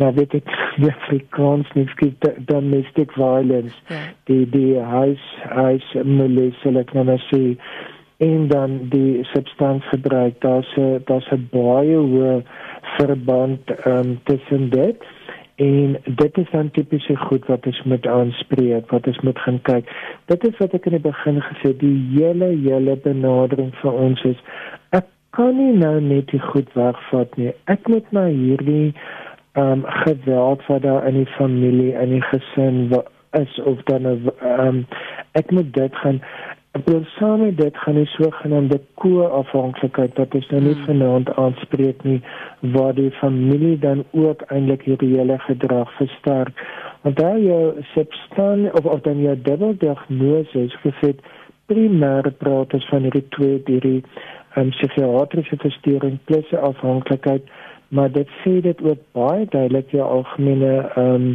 nou 0.01 0.13
weet 0.17 0.35
ek 0.35 0.53
die 0.83 0.91
Afrikaans 0.93 1.73
nie 1.77 1.87
skiet 1.93 2.29
domestic 2.49 3.13
violence 3.19 3.77
ja. 3.89 4.05
die 4.31 4.45
die 4.55 4.79
huis 4.79 5.25
huis 5.53 5.89
molestie 6.05 6.77
ek 6.81 6.95
nou 6.97 7.19
sê 7.29 7.43
en 8.23 8.47
dan 8.49 8.79
die 8.93 9.25
substansgebruik 9.33 10.41
daar's 10.41 10.71
'n 10.77 11.03
daar's 11.11 11.29
'n 11.33 11.49
baie 11.53 11.99
hoë 11.99 12.43
verband 12.99 13.75
um, 13.87 14.21
tussen 14.25 14.71
dit 14.71 15.05
en 15.57 15.97
dit 16.05 16.39
is 16.39 16.51
dan 16.51 16.71
tipiese 16.71 17.17
goed 17.17 17.47
wat 17.47 17.67
ons 17.67 17.83
moet 17.83 18.07
aanspreek 18.07 18.91
wat 18.91 19.07
ons 19.07 19.21
moet 19.21 19.39
gaan 19.39 19.61
kyk. 19.69 19.91
Dit 20.33 20.47
is 20.49 20.57
wat 20.59 20.75
ek 20.79 20.87
in 20.89 20.97
die 20.97 21.05
begin 21.05 21.43
gesê 21.49 21.75
die 21.81 21.97
hele 22.15 22.53
hele 22.65 22.97
benadering 23.05 23.73
vir 23.83 23.99
ons 24.07 24.23
is 24.29 24.41
ek 24.97 25.09
kan 25.37 25.57
nie 25.57 25.73
nou 25.77 25.99
net 26.01 26.33
die 26.33 26.41
goed 26.53 26.69
wegvat 26.77 27.37
nie. 27.41 27.53
Ek 27.73 27.89
moet 27.89 28.09
maar 28.13 28.33
hierdie 28.33 28.95
um 29.61 29.85
geweld 30.05 30.65
wat 30.67 30.83
daar 30.83 31.07
in 31.09 31.21
die 31.21 31.33
familie 31.37 31.93
en 31.97 32.09
die 32.17 32.25
gesin 32.31 32.89
is 33.37 33.59
of 33.65 33.83
dan 33.89 34.09
um 34.09 34.87
ek 35.33 35.51
moet 35.51 35.73
dit 35.75 35.97
gaan 36.05 36.21
ek 36.73 36.87
wil 36.89 37.03
saam 37.19 37.43
met 37.45 37.57
dit 37.59 37.77
gaan 37.85 37.99
die 38.01 38.09
sogenaamde 38.15 38.79
ko-afhanklikheid 39.01 40.17
wat 40.21 40.35
is 40.39 40.47
nou 40.53 40.61
nie 40.65 40.77
hmm. 40.77 40.85
vanaand 40.89 41.33
aanspreek 41.43 42.05
nie 42.09 42.21
waar 42.77 42.95
die 42.97 43.11
familie 43.19 43.75
dan 43.83 44.05
ook 44.11 44.45
eintlik 44.49 44.87
hierdie 44.89 45.11
hele 45.13 45.37
gedrag 45.47 45.93
versterk 45.99 46.63
want 47.03 47.21
daar 47.21 47.41
jou 47.45 47.63
substan 47.93 48.65
of 48.73 48.89
of 48.95 49.03
dan 49.09 49.21
jou 49.21 49.35
dubbel 49.49 49.77
diagnose 49.85 50.65
is 50.69 50.79
gesê 50.87 51.13
primêr 51.73 52.31
praat 52.45 52.79
ons 52.79 52.89
van 52.95 53.05
hierdie 53.09 53.27
twee 53.37 53.61
hierdie 53.69 54.01
um, 54.57 54.73
psigiatriese 54.73 55.61
verstoring 55.67 56.17
plus 56.31 56.57
afhanklikheid 56.71 57.53
maar 57.93 58.09
dit 58.17 58.33
sê 58.41 58.55
dit 58.65 58.81
ook 58.81 59.05
baie 59.19 59.45
duidelik 59.45 59.93
die 59.93 60.05
algemene 60.09 60.73
ehm 60.81 61.15
um, 61.21 61.29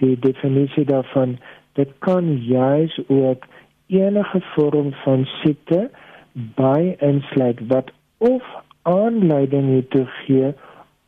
die 0.00 0.16
definisie 0.24 0.88
daarvan 0.88 1.36
dit 1.76 1.92
kan 2.08 2.32
juis 2.48 2.94
ook 3.06 3.44
enige 3.88 4.40
vorm 4.54 4.92
van 5.04 5.24
siekte 5.40 5.90
by 6.32 6.94
insluit 7.04 7.60
wat 7.72 7.90
of 8.18 8.44
aanleiding 8.82 9.74
het 9.74 9.90
te 9.90 10.04
gee 10.06 10.52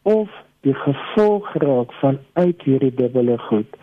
of 0.03 0.29
die 0.61 0.75
gevolg 0.75 1.53
raak 1.63 1.93
van 2.01 2.19
uit 2.33 2.63
hierdie 2.63 2.95
dubbele 2.95 3.39
goed. 3.39 3.77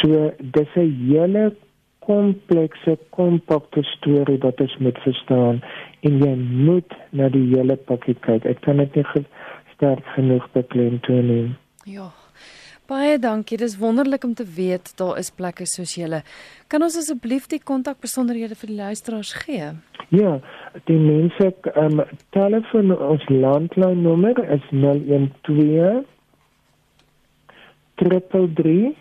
So 0.00 0.32
dis 0.38 0.74
'n 0.76 0.92
hele 1.08 1.54
komplekse 1.98 2.98
kompakte 3.10 3.82
storie 3.82 4.38
wat 4.38 4.60
ons 4.60 4.76
moet 4.78 4.98
verstaan 4.98 5.62
en 6.00 6.18
jy 6.18 6.34
moet 6.68 6.92
na 7.10 7.28
die 7.28 7.46
hele 7.54 7.76
pakket 7.76 8.20
kyk. 8.20 8.44
Ek 8.44 8.60
kan 8.60 8.76
dit 8.76 8.94
nie 8.94 9.24
sterk 9.74 10.06
genoeg 10.14 10.48
beklemtoon 10.52 11.26
nie. 11.26 11.54
Ja. 11.84 12.08
Baie 12.88 13.18
dankie. 13.20 13.58
Dis 13.60 13.76
wonderlik 13.76 14.24
om 14.24 14.34
te 14.34 14.44
weet 14.56 14.96
daar 14.96 15.18
is 15.20 15.28
plekke 15.30 15.66
soos 15.68 15.92
julle. 15.98 16.22
Kan 16.72 16.82
ons 16.82 16.96
asseblief 16.96 17.44
die 17.52 17.60
kontakbesonderhede 17.60 18.56
vir 18.56 18.70
die 18.70 18.78
luisteraars 18.78 19.32
gee? 19.42 19.66
Ja, 20.08 20.40
die 20.88 20.96
mense 20.96 21.50
ehm 21.74 22.00
um, 22.00 22.06
telefoon 22.32 22.94
ons 22.96 23.24
landlyn 23.28 24.00
nommer 24.06 24.40
is 24.56 24.64
012 24.72 26.06
33 28.00 28.96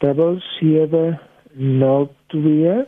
double 0.00 0.40
7 0.56 1.20
02 1.52 2.86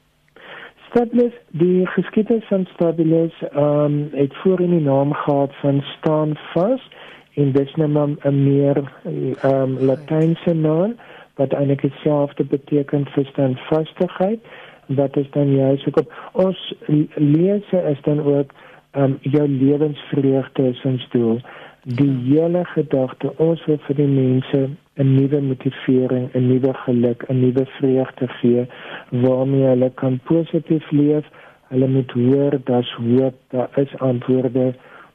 Stabilis, 0.88 1.32
die 1.50 1.86
geskiedenis 1.86 2.44
van 2.48 2.66
Stabilis, 2.74 3.34
ehm 3.50 3.84
um, 3.84 4.08
het 4.12 4.36
voor 4.36 4.60
in 4.60 4.70
die 4.70 4.80
naam 4.80 5.12
gehad 5.12 5.54
van 5.60 5.82
staan 5.98 6.36
vas 6.52 6.88
en 7.34 7.52
dis 7.52 7.74
nou 7.74 8.16
'n 8.22 8.44
meer 8.44 8.76
ehm 9.04 9.54
um, 9.54 9.78
Latynse 9.80 10.54
naam 10.54 10.96
wat 11.34 11.52
eintlik 11.52 11.80
dieselfde 11.80 12.44
beteken 12.44 13.06
vir 13.14 13.26
standvastigheid 13.26 14.40
wat 14.86 15.16
is 15.16 15.30
dan 15.30 15.54
juist 15.54 15.88
ook 15.88 15.98
op 15.98 16.12
ons 16.32 16.74
lese 17.14 17.78
is 17.92 18.00
dan 18.02 18.20
ook 18.20 18.50
ehm 18.90 19.04
um, 19.04 19.18
jou 19.20 19.48
lewensvreugde 19.48 20.68
is 20.68 20.84
ons 20.84 21.08
doel. 21.10 21.40
Die 21.82 22.16
hele 22.24 22.64
gedagte 22.64 23.32
ons 23.36 23.64
wil 23.64 23.78
vir 23.86 23.94
die 23.94 24.12
mense 24.12 24.68
'n 24.98 25.14
nuwe 25.14 25.40
motivering, 25.40 26.30
'n 26.34 26.46
nuwe 26.46 26.72
geluk, 26.74 27.24
'n 27.28 27.40
nuwe 27.40 27.64
vreugde 27.66 28.28
gee 28.28 28.66
waarmee 29.10 29.66
hulle 29.66 29.90
kan 29.94 30.20
positief 30.24 30.90
leef. 30.90 31.26
Hulle 31.68 31.88
moet 31.88 32.10
hoor 32.10 32.60
daar's 32.64 32.92
hoop, 32.94 33.34
daar 33.48 33.68
is 33.74 33.98
antwoorde. 33.98 34.74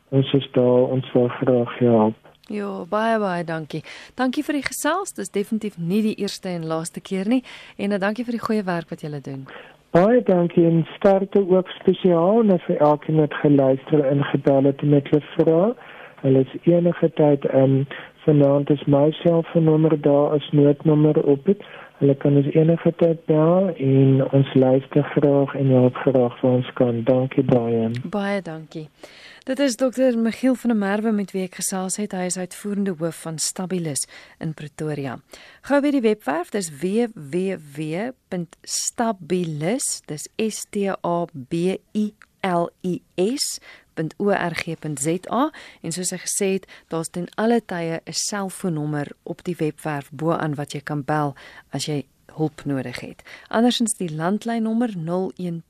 Ons 0.10 0.34
is 0.34 0.50
daar, 0.52 0.84
ons 0.96 1.12
wil 1.12 1.28
graag 1.28 1.80
help. 1.80 2.16
Ja, 2.48 2.86
baie 2.90 3.20
baie 3.20 3.44
dankie. 3.44 3.84
Dankie 4.16 4.44
vir 4.44 4.54
die 4.54 4.66
gesels. 4.68 5.14
Dis 5.14 5.32
definitief 5.32 5.78
nie 5.78 6.02
die 6.02 6.16
eerste 6.16 6.50
en 6.50 6.66
laaste 6.66 7.02
keer 7.02 7.28
nie. 7.28 7.44
En 7.78 7.90
dan 7.90 8.00
dankie 8.00 8.26
vir 8.28 8.36
die 8.38 8.46
goeie 8.46 8.64
werk 8.64 8.90
wat 8.90 9.02
julle 9.02 9.22
doen. 9.22 9.46
Baie 9.96 10.24
dankie 10.24 10.66
en 10.66 10.84
sterkte 10.96 11.40
ook 11.50 11.70
spesiaal 11.70 12.44
net 12.44 12.62
vir 12.68 12.78
elkeen 12.78 13.22
wat 13.22 13.34
geluister 13.34 14.06
en 14.06 14.24
gebel 14.24 14.64
het 14.64 14.82
met 14.82 15.10
hulle 15.10 15.24
vrae. 15.38 15.74
Hulle 16.24 16.40
is 16.40 16.54
enige 16.64 17.10
tyd 17.20 17.48
um 17.54 17.88
vanaand 18.26 18.70
is 18.70 18.84
my 18.86 19.12
selfoonnommer 19.12 20.02
daar 20.02 20.30
as 20.38 20.50
noodnommer 20.52 21.24
op 21.24 21.46
dit. 21.46 21.64
Hulle 21.98 22.16
kan 22.20 22.36
ons 22.36 22.50
enige 22.52 22.92
tyd 23.00 23.26
bel 23.30 23.70
en 23.80 24.32
ons 24.36 24.54
luister 24.54 25.04
graag 25.14 25.54
en 25.56 25.68
help 25.72 25.96
graag 26.04 26.40
vir 26.40 26.50
ons 26.50 26.70
kan. 26.80 27.04
Dankie 27.08 27.44
baie. 27.48 27.92
Baie 28.12 28.42
dankie. 28.44 28.90
Dit 29.48 29.60
is 29.60 29.76
dokter 29.80 30.18
Michiel 30.20 30.56
van 30.56 30.70
der 30.74 30.80
Merwe 30.80 31.12
met 31.12 31.32
wie 31.32 31.44
ek 31.48 31.56
gesels 31.62 31.96
het. 32.02 32.12
Hy 32.16 32.26
is 32.32 32.40
uitvoerende 32.40 32.96
hoof 33.00 33.18
van 33.28 33.38
Stabilis 33.40 34.08
in 34.44 34.54
Pretoria. 34.58 35.20
Gou 35.70 35.80
weer 35.84 35.96
die 35.96 36.04
webwerf, 36.04 36.50
dis 36.52 36.70
www.stabilis, 36.82 38.28
dis 40.12 40.28
S 40.40 40.66
T 40.72 40.76
A 40.92 41.26
B 41.32 41.54
I 41.96 42.14
L 42.44 42.68
I 42.84 43.02
S 43.16 43.60
www.org.za 43.96 45.52
en 45.82 45.92
soos 45.92 46.12
hy 46.14 46.18
gesê 46.22 46.48
het, 46.58 46.68
daar's 46.90 47.10
ten 47.14 47.28
alle 47.36 47.62
tye 47.62 48.02
'n 48.06 48.14
selfoonnommer 48.14 49.08
op 49.24 49.44
die 49.44 49.56
webwerf 49.56 50.10
bo-aan 50.12 50.56
wat 50.56 50.72
jy 50.74 50.82
kan 50.82 51.04
bel 51.04 51.36
as 51.72 51.86
jy 51.86 52.06
hulp 52.36 52.66
nodig 52.66 53.00
het. 53.00 53.24
Andersins 53.50 53.98
die 53.98 54.16
landlynnommer 54.16 54.94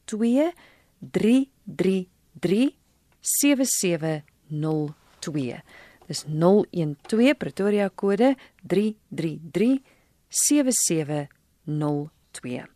012 0.05 0.53
333 0.99 2.75
7702. 3.21 5.61
Dis 6.07 6.23
012 6.27 7.37
Pretoria 7.37 7.89
kode 7.95 8.35
333 8.61 9.81
7702. 10.29 12.72